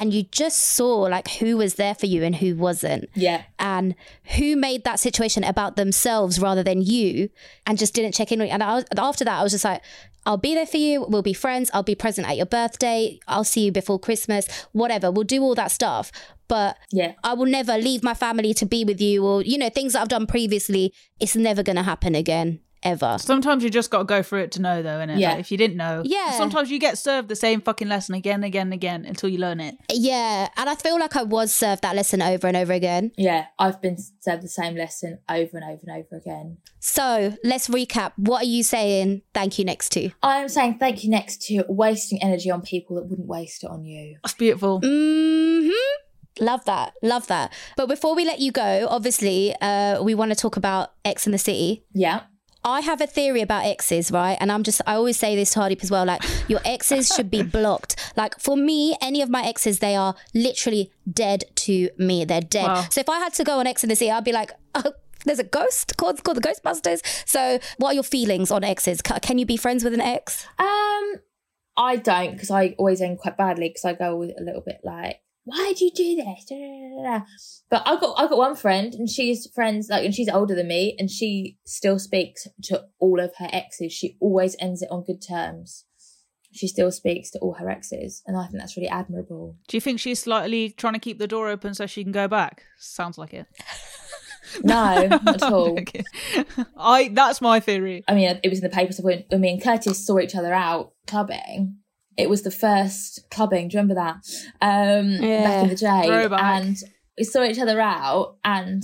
[0.00, 3.08] And you just saw like who was there for you and who wasn't.
[3.14, 3.42] Yeah.
[3.58, 3.94] and
[4.36, 7.30] who made that situation about themselves rather than you
[7.66, 9.82] and just didn't check in with and I was, after that I was just like
[10.26, 11.06] I'll be there for you.
[11.08, 11.70] We'll be friends.
[11.72, 13.20] I'll be present at your birthday.
[13.28, 14.48] I'll see you before Christmas.
[14.72, 15.08] Whatever.
[15.12, 16.10] We'll do all that stuff.
[16.48, 17.12] But Yeah.
[17.22, 20.02] I will never leave my family to be with you or you know things that
[20.02, 24.04] I've done previously it's never going to happen again ever Sometimes you just got to
[24.04, 25.18] go through it to know, though, innit?
[25.18, 25.30] Yeah.
[25.30, 26.32] Like, if you didn't know, Yeah.
[26.32, 29.38] Sometimes you get served the same fucking lesson again and again and again until you
[29.38, 29.76] learn it.
[29.92, 33.46] yeah and I feel like I was served that lesson over and over again Yeah.
[33.58, 36.58] I've been served the same lesson over and over and over again.
[36.80, 41.02] so let's recap what are you saying thank you next to I am saying thank
[41.04, 44.18] you next to wasting energy on people that wouldn't waste it on you.
[44.22, 44.80] That's beautiful.
[44.82, 45.70] hmm
[46.38, 46.92] Love that.
[47.02, 47.50] Love that.
[47.78, 51.32] But before we let you go, obviously, uh, we want to talk about X in
[51.32, 51.82] the City.
[51.94, 52.24] Yeah.
[52.66, 54.36] I have a theory about exes, right?
[54.40, 57.30] And I'm just, I always say this to Hardeep as well like, your exes should
[57.30, 58.12] be blocked.
[58.16, 62.24] Like, for me, any of my exes, they are literally dead to me.
[62.24, 62.66] They're dead.
[62.66, 62.86] Wow.
[62.90, 64.92] So if I had to go on X in the City, I'd be like, oh,
[65.24, 67.00] there's a ghost called, called the Ghostbusters.
[67.24, 69.00] So, what are your feelings on exes?
[69.00, 70.44] Can you be friends with an ex?
[70.58, 71.20] Um,
[71.76, 74.80] I don't because I always end quite badly because I go with a little bit
[74.82, 77.24] like, "Why did you do this?" Da, da, da.
[77.70, 80.68] But I got I got one friend and she's friends like and she's older than
[80.68, 83.92] me and she still speaks to all of her exes.
[83.92, 85.84] She always ends it on good terms.
[86.52, 89.56] She still speaks to all her exes, and I think that's really admirable.
[89.68, 92.28] Do you think she's slightly trying to keep the door open so she can go
[92.28, 92.62] back?
[92.78, 93.46] Sounds like it.
[94.62, 95.78] No, not at all.
[96.76, 98.04] I that's my theory.
[98.08, 100.52] I mean, it was in the papers when, when me and Curtis saw each other
[100.54, 101.78] out clubbing.
[102.16, 103.68] It was the first clubbing.
[103.68, 104.16] Do you remember that?
[104.60, 106.40] Um, back in the day, Throwback.
[106.42, 106.76] and
[107.18, 108.82] we saw each other out, and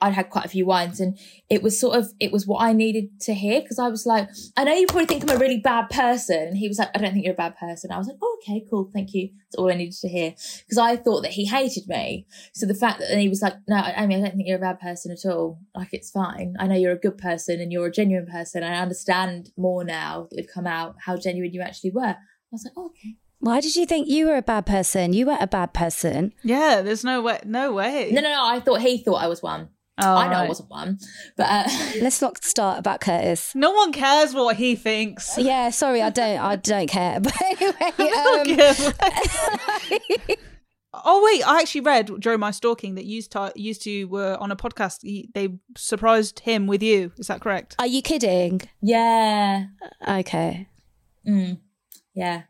[0.00, 1.18] I'd had quite a few wines, and
[1.50, 4.28] it was sort of it was what I needed to hear because I was like,
[4.56, 6.98] I know you probably think I'm a really bad person, and he was like, I
[6.98, 7.90] don't think you're a bad person.
[7.90, 9.30] I was like, oh, okay, cool, thank you.
[9.30, 12.26] That's all I needed to hear because I thought that he hated me.
[12.54, 14.60] So the fact that then he was like, no, Amy, I don't think you're a
[14.60, 15.58] bad person at all.
[15.74, 16.54] Like it's fine.
[16.58, 18.62] I know you're a good person and you're a genuine person.
[18.62, 22.16] I understand more now that we've come out how genuine you actually were.
[22.50, 23.16] I was like, oh, okay.
[23.40, 25.12] Why did you think you were a bad person?
[25.12, 26.32] You weren't a bad person.
[26.42, 27.38] Yeah, there's no way.
[27.44, 28.10] No way.
[28.10, 28.44] No, no, no.
[28.46, 29.68] I thought he thought I was one.
[30.00, 30.98] Oh, I know I wasn't one,
[31.36, 31.64] but uh,
[32.00, 33.52] Let's not start about Curtis.
[33.56, 35.36] No one cares what he thinks.
[35.36, 37.18] Yeah, sorry, I don't, I don't care.
[37.20, 37.74] But anyway,
[40.30, 40.36] um,
[40.94, 44.52] oh wait, I actually read during my stalking that used to used to were on
[44.52, 44.98] a podcast.
[45.02, 47.12] He, they surprised him with you.
[47.18, 47.74] Is that correct?
[47.80, 48.60] are you kidding?
[48.80, 49.66] yeah,
[50.06, 50.68] Okay.
[51.26, 51.58] mm,
[52.18, 52.42] yeah,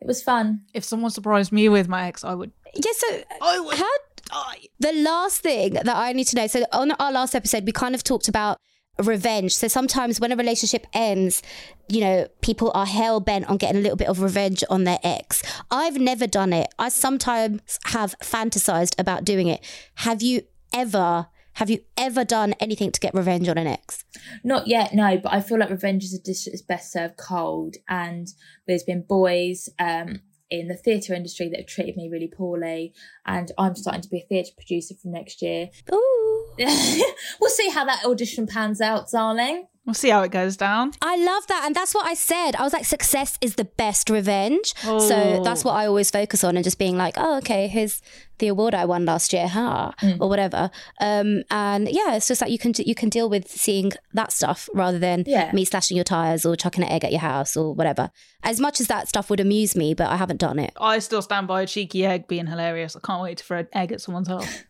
[0.00, 0.60] it was fun.
[0.74, 2.52] If someone surprised me with my ex, I would.
[2.74, 2.92] Yeah.
[2.94, 4.52] So I would how?
[4.80, 6.46] The last thing that I need to know.
[6.46, 8.58] So on our last episode, we kind of talked about
[9.02, 9.54] revenge.
[9.54, 11.42] So sometimes when a relationship ends,
[11.88, 14.98] you know, people are hell bent on getting a little bit of revenge on their
[15.02, 15.42] ex.
[15.70, 16.68] I've never done it.
[16.78, 19.64] I sometimes have fantasized about doing it.
[19.96, 21.28] Have you ever?
[21.54, 24.04] Have you ever done anything to get revenge on an ex?
[24.42, 27.76] Not yet, no, but I feel like revenge is a dish that's best served cold.
[27.88, 28.28] And
[28.66, 32.92] there's been boys um, in the theatre industry that have treated me really poorly.
[33.26, 35.70] And I'm starting to be a theatre producer from next year.
[35.92, 36.46] Ooh.
[36.58, 39.66] we'll see how that audition pans out, darling.
[39.86, 40.92] We'll see how it goes down.
[41.02, 41.64] I love that.
[41.66, 42.56] And that's what I said.
[42.56, 44.72] I was like, success is the best revenge.
[44.78, 45.42] So Oh.
[45.44, 48.00] that's what I always focus on and just being like, oh, okay, here's
[48.38, 49.92] the award I won last year, huh?
[50.20, 50.70] Or whatever.
[51.00, 54.68] Um, and yeah, it's just like you can you can deal with seeing that stuff
[54.74, 55.50] rather than Yeah.
[55.52, 58.10] me slashing your tires or chucking an egg at your house or whatever.
[58.42, 60.72] As much as that stuff would amuse me, but I haven't done it.
[60.78, 62.94] I still stand by a cheeky egg being hilarious.
[62.94, 64.64] I can't wait to throw an egg at someone's house.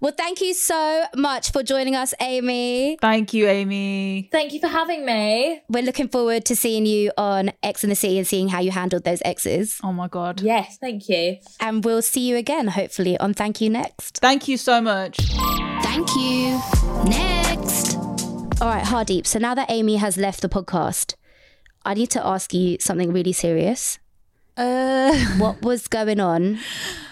[0.00, 2.96] Well, thank you so much for joining us, Amy.
[3.00, 4.28] Thank you, Amy.
[4.30, 5.60] Thank you for having me.
[5.68, 8.70] We're looking forward to seeing you on X and the Sea and seeing how you
[8.70, 9.78] handled those exes.
[9.82, 10.40] Oh my god.
[10.40, 11.36] Yes, thank you.
[11.58, 14.18] And we'll see you again, hopefully, on Thank You Next.
[14.18, 15.16] Thank you so much.
[15.82, 16.60] Thank you.
[17.04, 17.96] Next.
[18.60, 19.26] All right, Hardeep.
[19.26, 21.14] So now that Amy has left the podcast,
[21.84, 23.98] I need to ask you something really serious.
[24.56, 26.58] Uh, What was going on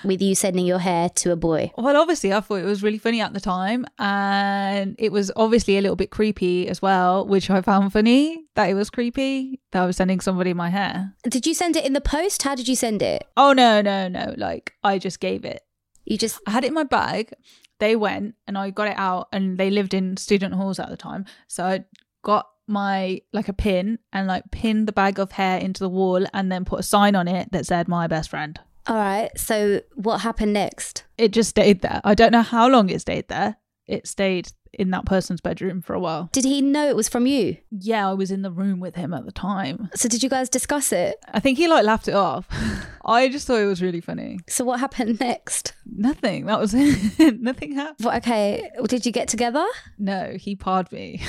[0.04, 1.72] with you sending your hair to a boy?
[1.76, 5.78] well, obviously, I thought it was really funny at the time, and it was obviously
[5.78, 9.82] a little bit creepy as well, which I found funny that it was creepy that
[9.82, 11.14] I was sending somebody my hair.
[11.24, 12.42] Did you send it in the post?
[12.42, 13.24] How did you send it?
[13.36, 14.34] Oh no, no, no!
[14.36, 15.62] Like I just gave it.
[16.04, 17.32] You just I had it in my bag.
[17.80, 20.96] They went and I got it out, and they lived in student halls at the
[20.96, 21.24] time.
[21.46, 21.84] So I
[22.22, 26.24] got my like a pin and like pinned the bag of hair into the wall,
[26.32, 29.28] and then put a sign on it that said "My best friend." all right.
[29.36, 31.04] So what happened next?
[31.18, 32.00] It just stayed there.
[32.04, 33.56] I don't know how long it stayed there.
[33.86, 36.28] It stayed in that person's bedroom for a while.
[36.32, 37.58] Did he know it was from you?
[37.70, 39.90] Yeah, I was in the room with him at the time.
[39.94, 41.16] So did you guys discuss it?
[41.32, 42.46] I think he like laughed it off.
[43.04, 44.38] I just thought it was really funny.
[44.48, 45.74] So what happened next?
[45.84, 46.46] Nothing.
[46.46, 47.40] That was it.
[47.42, 48.06] Nothing happened.
[48.08, 49.66] Okay, did you get together?
[49.98, 51.20] No, he parred me.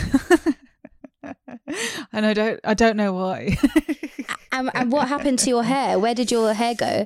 [2.14, 3.58] and I don't I don't know why.
[4.52, 6.00] And, and what happened to your hair?
[6.00, 7.06] Where did your hair go?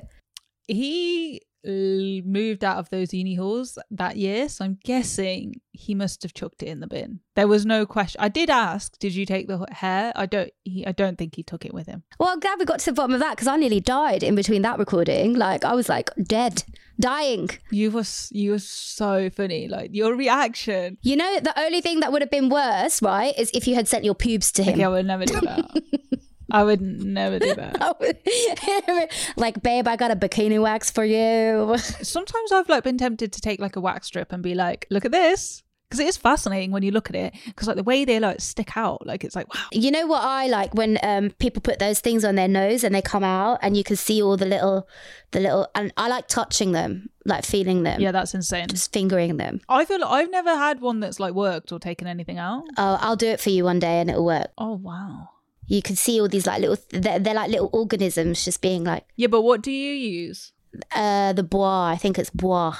[0.66, 6.34] he moved out of those uni halls that year, so I'm guessing he must have
[6.34, 7.20] chucked it in the bin.
[7.36, 8.20] There was no question.
[8.20, 10.50] I did ask, "Did you take the hair?" I don't.
[10.64, 12.02] He, I don't think he took it with him.
[12.18, 14.34] Well, I'm glad we got to the bottom of that because I nearly died in
[14.34, 15.34] between that recording.
[15.34, 16.64] Like I was like dead,
[16.98, 17.50] dying.
[17.70, 19.68] You was you were so funny.
[19.68, 20.98] Like your reaction.
[21.02, 23.88] You know, the only thing that would have been worse, right, is if you had
[23.88, 24.74] sent your pubes to him.
[24.74, 25.70] Okay, I would never do that.
[26.50, 29.10] I would never do that.
[29.36, 31.76] like, babe, I got a bikini wax for you.
[31.78, 35.04] Sometimes I've like been tempted to take like a wax strip and be like, "Look
[35.04, 37.34] at this," because it is fascinating when you look at it.
[37.46, 39.60] Because like the way they like stick out, like it's like wow.
[39.72, 42.94] You know what I like when um, people put those things on their nose and
[42.94, 44.88] they come out and you can see all the little,
[45.30, 48.68] the little, and I like touching them, like feeling them, Yeah, that's insane.
[48.68, 49.60] just fingering them.
[49.68, 52.64] I feel like I've never had one that's like worked or taken anything out.
[52.76, 54.48] Oh, I'll do it for you one day and it'll work.
[54.58, 55.28] Oh wow.
[55.66, 59.04] You can see all these like little, they're, they're like little organisms just being like,
[59.16, 60.52] Yeah, but what do you use?
[60.94, 61.86] uh, the bois.
[61.90, 62.76] I think it's bois,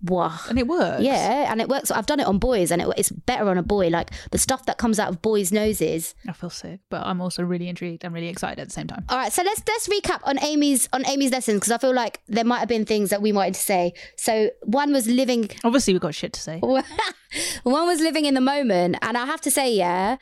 [0.00, 0.38] bois.
[0.48, 1.02] And it works.
[1.02, 1.90] Yeah, and it works.
[1.90, 3.88] I've done it on boys, and it, it's better on a boy.
[3.88, 6.14] Like the stuff that comes out of boys' noses.
[6.28, 9.04] I feel sick, but I'm also really intrigued and really excited at the same time.
[9.08, 12.20] All right, so let's let's recap on Amy's on Amy's lessons because I feel like
[12.28, 13.92] there might have been things that we wanted to say.
[14.16, 16.60] So one was living Obviously, we've got shit to say.
[17.62, 20.16] one was living in the moment and i have to say yeah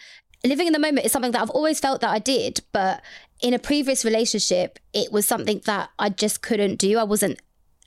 [0.44, 3.02] living in the moment is something that i've always felt that i did but
[3.40, 7.40] in a previous relationship it was something that i just couldn't do i wasn't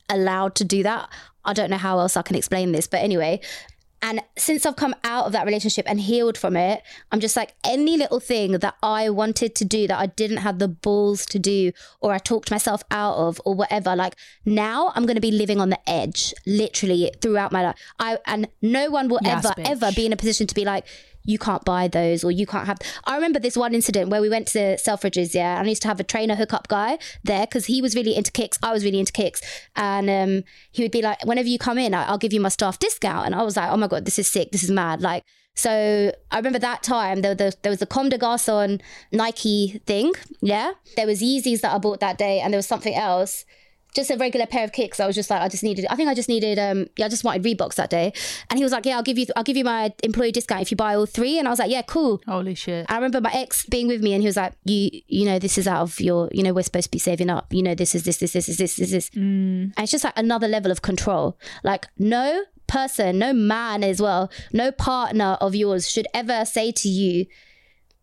[0.09, 1.09] allowed to do that
[1.45, 3.39] i don't know how else i can explain this but anyway
[4.01, 7.53] and since I've come out of that relationship and healed from it, I'm just like
[7.65, 11.37] any little thing that I wanted to do that I didn't have the balls to
[11.37, 13.97] do or I talked myself out of or whatever.
[13.97, 17.75] Like now I'm going to be living on the edge literally throughout my life.
[17.99, 19.69] I and no one will Yes, ever bitch.
[19.69, 20.85] ever be in a position to be like
[21.23, 24.29] you can't buy those or you can't have I remember this one incident where we
[24.29, 27.65] went to Selfridges yeah and I used to have a trainer hookup guy there because
[27.65, 29.41] he was really into kicks I was really into kicks.
[29.75, 32.79] And um he would be like whenever you come in I'll give you my staff
[32.79, 33.25] discount.
[33.25, 35.01] And I was like oh my god this is sick this is mad.
[35.01, 35.23] Like
[35.55, 40.13] so I remember that time there, there, there was the Comme des Garçons Nike thing
[40.41, 40.71] yeah?
[40.95, 43.45] There was Yeezys that I bought that day and there was something else
[43.95, 44.99] just a regular pair of kicks.
[44.99, 45.85] I was just like, I just needed.
[45.89, 46.59] I think I just needed.
[46.59, 48.13] Um, yeah, I just wanted Reeboks that day.
[48.49, 49.25] And he was like, Yeah, I'll give you.
[49.35, 51.39] I'll give you my employee discount if you buy all three.
[51.39, 52.21] And I was like, Yeah, cool.
[52.27, 52.85] Holy shit.
[52.89, 55.57] I remember my ex being with me, and he was like, "You, you know, this
[55.57, 56.29] is out of your.
[56.31, 57.53] You know, we're supposed to be saving up.
[57.53, 60.17] You know, this is this, this, this, this, this, this, this." And it's just like
[60.17, 61.37] another level of control.
[61.63, 66.87] Like no person, no man as well, no partner of yours should ever say to
[66.87, 67.25] you,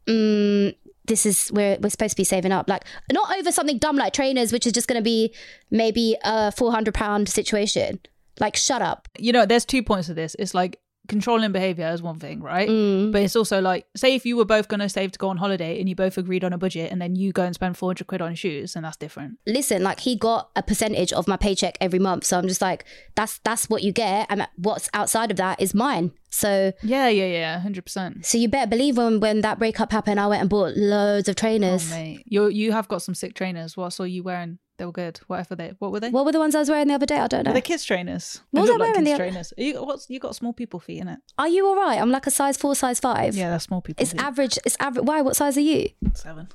[0.06, 0.74] mm,
[1.06, 4.12] "This is we're we're supposed to be saving up." Like not over something dumb like
[4.12, 5.34] trainers, which is just going to be
[5.70, 8.00] maybe a four hundred pound situation.
[8.38, 9.08] Like shut up.
[9.18, 10.36] You know, there's two points to this.
[10.38, 10.78] It's like
[11.08, 12.68] controlling behavior is one thing, right?
[12.68, 13.12] Mm.
[13.12, 15.36] But it's also like, say if you were both going to save to go on
[15.36, 18.06] holiday and you both agreed on a budget and then you go and spend 400
[18.06, 19.38] quid on shoes, and that's different.
[19.46, 22.24] listen, like he got a percentage of my paycheck every month.
[22.24, 22.84] So I'm just like,
[23.14, 26.12] that's that's what you get, and what's outside of that is mine.
[26.30, 28.24] So Yeah, yeah, yeah, 100%.
[28.26, 31.34] so you better believe when when that breakup happened, I went and bought loads of
[31.36, 31.90] Oh, trainers.
[31.90, 32.24] mate.
[32.26, 33.76] You you have got some sick trainers.
[33.76, 35.18] What saw you wearing They were good.
[35.26, 36.10] Whatever they, what were they?
[36.10, 37.16] What were the ones I was wearing the other day?
[37.18, 37.50] I don't know.
[37.50, 38.40] Were they kids trainers?
[38.50, 39.52] What was I like wearing the- trainers.
[39.56, 41.18] You, what's you got small people feet in it?
[41.38, 41.98] Are you all right?
[42.00, 43.34] I'm like a size four, size five.
[43.34, 44.02] Yeah, that's small people.
[44.02, 44.20] It's feet.
[44.20, 44.58] average.
[44.66, 45.04] It's average.
[45.06, 45.22] Why?
[45.22, 45.88] What size are you?
[46.14, 46.48] seven.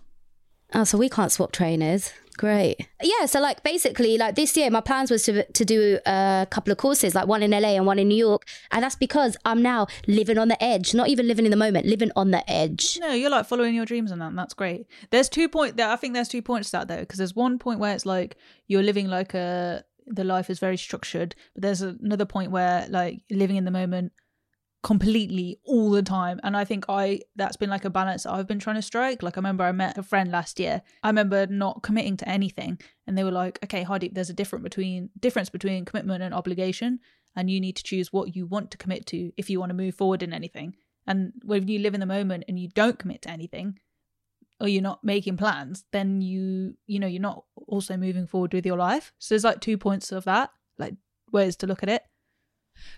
[0.73, 2.11] Oh, so we can't swap trainers.
[2.41, 2.87] Great.
[3.03, 3.27] Yeah.
[3.27, 6.79] So like basically, like this year, my plans was to to do a couple of
[6.79, 9.85] courses, like one in LA and one in New York, and that's because I'm now
[10.07, 10.95] living on the edge.
[10.95, 12.97] Not even living in the moment, living on the edge.
[12.99, 14.29] No, you're like following your dreams and that.
[14.29, 14.87] And that's great.
[15.11, 15.77] There's two point.
[15.77, 18.07] There, I think there's two points to that though, because there's one point where it's
[18.07, 18.37] like
[18.67, 23.21] you're living like a the life is very structured, but there's another point where like
[23.29, 24.13] living in the moment
[24.83, 26.39] completely all the time.
[26.43, 29.21] And i think i that's been like a balance i've been trying to strike.
[29.21, 30.81] Like i remember i met a friend last year.
[31.03, 32.79] I remember not committing to anything.
[33.05, 36.99] And they were like okay heidi there's a different between difference between commitment and obligation.
[37.35, 39.75] And you need to choose what you want to commit to if you want to
[39.75, 40.75] move forward in anything.
[41.07, 43.79] And when you live in the moment and you don't commit to anything
[44.59, 48.65] or you're not making plans then you you know you're not also moving forward with
[48.65, 49.13] your life.
[49.19, 50.95] So there's like two points of that like
[51.31, 52.01] ways to look at it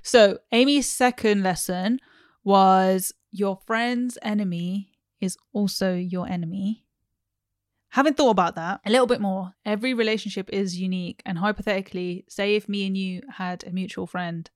[0.02, 2.00] so amy's second lesson
[2.44, 6.86] was your friend's enemy is also your enemy.
[7.90, 8.82] Having thought about that.
[8.86, 9.54] A little bit more.
[9.66, 14.50] Every relationship is unique and hypothetically say if me and you had a mutual friend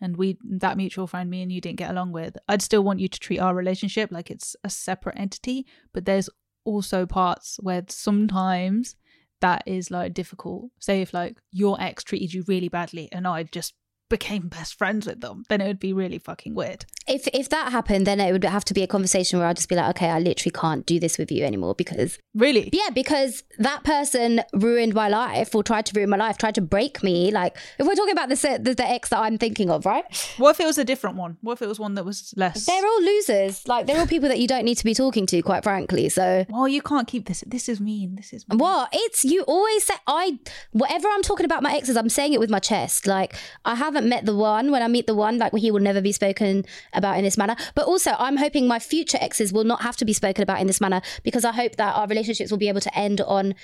[0.00, 2.98] and we that mutual friend me and you didn't get along with i'd still want
[2.98, 6.30] you to treat our relationship like it's a separate entity but there's
[6.64, 8.96] also parts where sometimes
[9.40, 10.70] that is like difficult.
[10.78, 13.74] Say if like your ex treated you really badly and i just
[14.10, 17.72] became best friends with them then it would be really fucking weird If if that
[17.72, 20.10] happened, then it would have to be a conversation where I'd just be like, okay,
[20.10, 24.94] I literally can't do this with you anymore because really yeah, because that person ruined
[24.94, 27.32] my life or tried to ruin my life, tried to break me.
[27.32, 30.04] Like if we're talking about the the, the ex that I'm thinking of, right?
[30.38, 32.66] what if it was a different one what if it was one that was less
[32.66, 33.66] They're all losers.
[33.66, 36.08] Like they're all people that you don't need to be talking to, quite frankly.
[36.10, 38.58] So well you can't keep this this is mean this is mean.
[38.58, 38.88] What?
[38.92, 40.38] It's you always say I
[40.70, 43.06] whatever I'm talking about my exes, I'm saying it with my chest.
[43.06, 43.34] Like
[43.64, 44.70] I haven't met the one.
[44.70, 47.56] When I meet the one, like he will never be spoken about in this manner.
[47.74, 50.66] But also I'm hoping my future exes will not have to be spoken about in
[50.66, 53.54] this manner because I hope that our relationships will be able to end on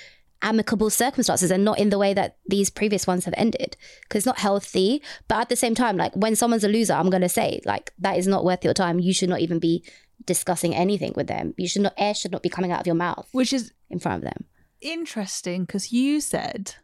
[0.41, 4.25] amicable circumstances and not in the way that these previous ones have ended because it's
[4.25, 7.29] not healthy but at the same time like when someone's a loser i'm going to
[7.29, 9.83] say like that is not worth your time you should not even be
[10.25, 12.95] discussing anything with them you should not air should not be coming out of your
[12.95, 14.45] mouth which is in front of them
[14.79, 16.75] interesting because you said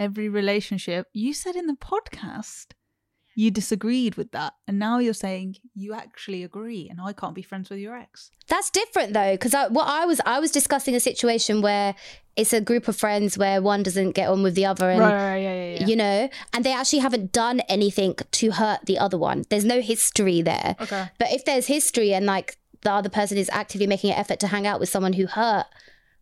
[0.00, 2.72] every relationship you said in the podcast
[3.36, 7.42] you disagreed with that and now you're saying you actually agree and i can't be
[7.42, 10.96] friends with your ex That's different though, because I, what I was I was discussing
[10.96, 11.94] a situation where
[12.36, 15.36] it's a group of friends where one doesn't get on with the other, and right,
[15.36, 15.86] yeah, yeah, yeah.
[15.86, 19.44] you know, and they actually haven't done anything to hurt the other one.
[19.50, 20.74] There's no history there.
[20.80, 21.06] Okay.
[21.18, 24.48] But if there's history and like the other person is actively making an effort to
[24.48, 25.66] hang out with someone who hurt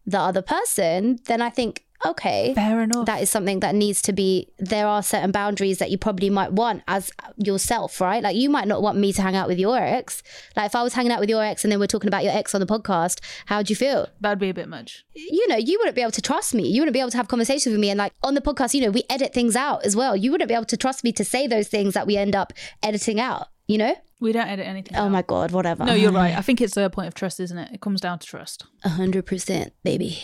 [0.05, 3.07] the other person, then I think okay, fair enough.
[3.07, 6.53] That is something that needs to be there are certain boundaries that you probably might
[6.53, 8.22] want as yourself right?
[8.22, 10.22] Like you might not want me to hang out with your ex.
[10.57, 12.32] Like if i was hanging out with your ex and then we're talking about your
[12.32, 14.09] ex on the podcast how'd you feel?
[14.20, 15.05] That'd be a bit much.
[15.14, 16.68] You know you wouldn't be able to trust me.
[16.68, 17.90] You wouldn't be able to have conversations with me.
[17.90, 20.16] And like on the podcast you know we edit things out as well.
[20.16, 22.53] You wouldn't be able to trust me to say those things that we end up
[22.82, 23.94] editing out you know?
[24.20, 25.12] We don't edit anything oh out.
[25.12, 25.84] my god whatever.
[25.84, 26.36] No you're right.
[26.36, 27.70] I think it's a point of trust isn't it?
[27.74, 28.64] It comes down to trust.
[28.84, 30.18] A hundred percent, baby.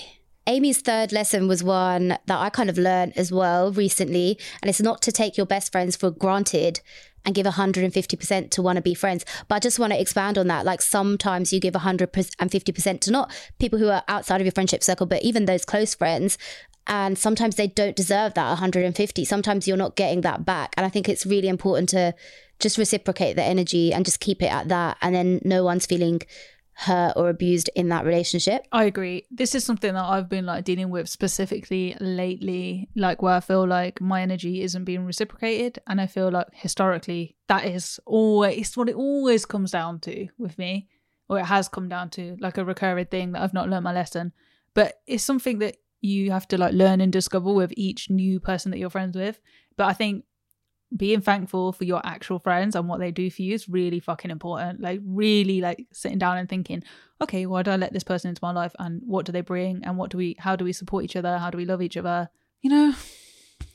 [0.47, 4.81] Amy's third lesson was one that I kind of learned as well recently, and it's
[4.81, 6.81] not to take your best friends for granted
[7.25, 9.25] and give 150% to want to be friends.
[9.49, 10.67] But I just want to expand on that.
[10.67, 15.07] Like sometimes you give 150% to not people who are outside of your friendship circle,
[15.07, 16.37] but even those close friends.
[16.87, 19.25] And sometimes they don't deserve that 150.
[19.25, 20.75] Sometimes you're not getting that back.
[20.77, 22.15] And I think it's really important to
[22.61, 24.99] just reciprocate the energy and just keep it at that.
[25.01, 26.21] And then no one's feeling
[26.77, 28.67] hurt or abused in that relationship.
[28.73, 29.27] I agree.
[29.31, 33.67] This is something that I've been like dealing with specifically lately, like where I feel
[33.67, 35.79] like my energy isn't being reciprocated.
[35.87, 40.59] And I feel like historically that is always what it always comes down to with
[40.59, 40.89] me,
[41.29, 43.93] or it has come down to like a recurring thing that I've not learned my
[43.93, 44.33] lesson.
[44.75, 48.71] But it's something that you have to like learn and discover with each new person
[48.71, 49.41] that you're friends with.
[49.77, 50.25] But I think
[50.97, 54.31] being thankful for your actual friends and what they do for you is really fucking
[54.31, 54.81] important.
[54.81, 56.83] Like really like sitting down and thinking,
[57.21, 59.85] okay, why do I let this person into my life and what do they bring
[59.85, 61.39] and what do we how do we support each other?
[61.39, 62.31] How do we love each other?
[62.61, 62.95] You know,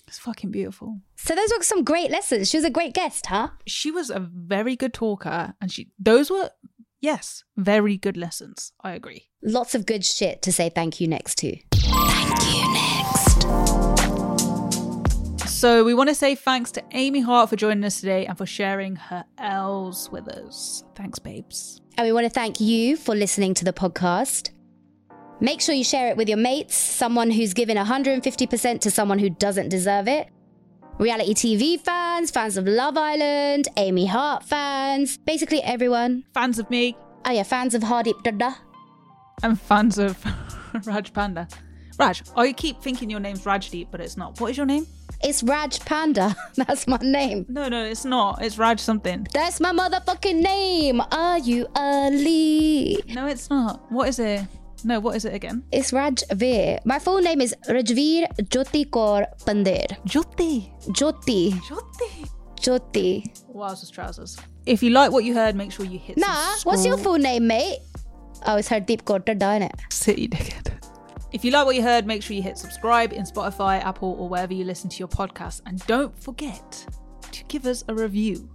[0.08, 1.00] it's fucking beautiful.
[1.18, 2.50] So those were some great lessons.
[2.50, 3.50] She was a great guest, huh?
[3.68, 6.52] She was a very good talker and she those were
[7.02, 8.72] yes, very good lessons.
[8.84, 9.30] I agree.
[9.44, 11.58] Lots of good shit to say thank you next to.
[11.74, 13.79] Thank you next.
[15.60, 18.46] So we want to say thanks to Amy Hart for joining us today and for
[18.46, 20.86] sharing her L's with us.
[20.96, 21.82] Thanks, babes.
[21.98, 24.52] And we want to thank you for listening to the podcast.
[25.42, 29.30] Make sure you share it with your mates, someone who's given 150% to someone who
[29.30, 30.30] doesn't deserve it.
[30.98, 36.24] Reality TV fans, fans of Love Island, Amy Hart fans, basically everyone.
[36.34, 36.96] Fans of me
[37.26, 38.56] Oh yeah, fans of Hardeep Dada.
[39.44, 40.24] and fans of
[40.86, 41.50] Raj Panda.
[42.00, 44.40] Raj, oh, I keep thinking your name's Rajdeep, but it's not.
[44.40, 44.88] What is your name?
[45.22, 46.36] It's Raj Panda.
[46.56, 47.46] That's my name.
[47.50, 48.42] No, no, it's not.
[48.44, 49.28] It's Raj something.
[49.34, 51.02] That's my motherfucking name.
[51.12, 53.04] Are you Ali?
[53.10, 53.92] No, it's not.
[53.92, 54.46] What is it?
[54.86, 55.64] No, what is it again?
[55.74, 56.86] It's Rajveer.
[56.86, 59.88] My full name is Rajveer Jyoti Kaur Pandir.
[60.08, 60.72] Jyoti.
[60.88, 61.52] Jyoti.
[61.52, 62.30] Jyoti.
[62.62, 63.54] Jyoti.
[63.54, 64.38] Wowzers trousers.
[64.66, 67.48] If you like what you heard, make sure you hit Nah, what's your full name,
[67.48, 67.80] mate?
[68.46, 69.92] Oh, it's Hardeep Kaur Dada, innit?
[69.92, 70.79] City dickhead.
[71.32, 74.28] If you like what you heard, make sure you hit subscribe in Spotify, Apple, or
[74.28, 75.62] wherever you listen to your podcast.
[75.68, 76.88] And don't forget
[77.32, 78.50] to give us a review.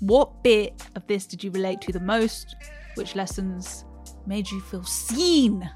[0.00, 2.56] What bit of this did you relate to the most?
[2.94, 3.84] Which lessons
[4.26, 5.68] made you feel seen?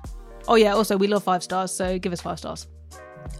[0.48, 2.68] Oh, yeah, also, we love five stars, so give us five stars.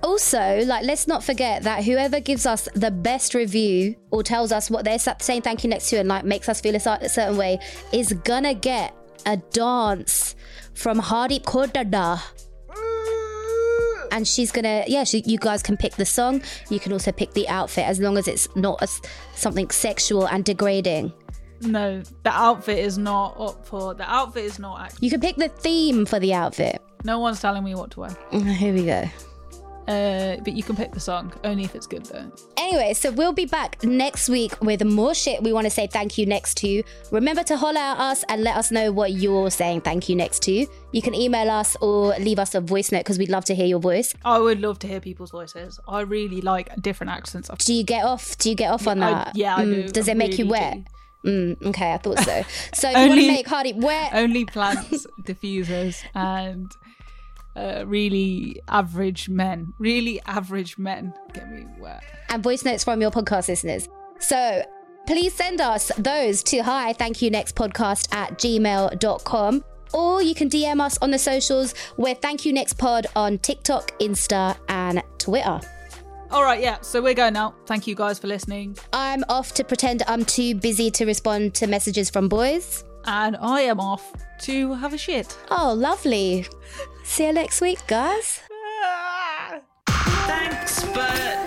[0.03, 4.71] Also, like, let's not forget that whoever gives us the best review or tells us
[4.71, 7.59] what they're saying thank you next to and like makes us feel a certain way
[7.93, 8.95] is gonna get
[9.27, 10.35] a dance
[10.75, 12.23] from Hardeep Kaur Dada.
[14.15, 16.41] And she's gonna, yeah, she, you guys can pick the song.
[16.71, 19.01] You can also pick the outfit as long as it's not as
[19.35, 21.13] something sexual and degrading.
[21.61, 23.93] No, the outfit is not up for.
[23.95, 24.81] The outfit is not.
[24.83, 26.81] Act- You can pick the theme for the outfit.
[27.05, 28.17] no one's telling me what to wear.
[28.31, 29.05] Here we go.
[29.87, 32.31] Uh, but you can pick the song only if it's good though.
[32.57, 36.17] Anyway, so we'll be back next week with more shit we want to say thank
[36.17, 36.83] you next to.
[37.11, 40.43] Remember to holler at us and let us know what you're saying thank you next
[40.45, 40.67] to.
[40.93, 43.67] You can email us or leave us a voice note because we'd love to hear
[43.67, 44.15] your voice.
[44.25, 45.79] I would love to hear people's voices.
[45.87, 47.51] I really like different accents.
[47.65, 48.39] Do you get off?
[48.39, 49.37] Do you get off on I- that?
[49.37, 49.89] yeah, I do.
[49.89, 50.79] Does I it make you wet?
[50.85, 50.91] do.
[51.27, 52.43] Mm, okay, I thought so.
[52.75, 56.71] So if you want to make Hardy wet, Only plants, diffusers, and
[57.57, 59.73] uh, really average men.
[59.79, 62.03] Really average men get me wet.
[62.29, 63.89] and voice notes from your podcast listeners.
[64.19, 64.63] So
[65.07, 70.49] please send us those to hi thank you next podcast at gmail.com or you can
[70.49, 71.75] DM us on the socials.
[71.97, 75.61] We're thank you next pod on TikTok, Insta, and Twitter.
[76.31, 76.81] All right, yeah.
[76.81, 77.55] So we're going now.
[77.67, 81.69] Thank you guys for listening, I'm off to pretend I'm too busy to respond to
[81.69, 82.83] messages from boys.
[83.05, 85.37] and I am off to have a shit.
[85.51, 86.47] Oh, lovely.
[87.05, 88.41] See you next week, guys.
[88.51, 89.61] Ah!
[90.27, 91.44] Thanks, but.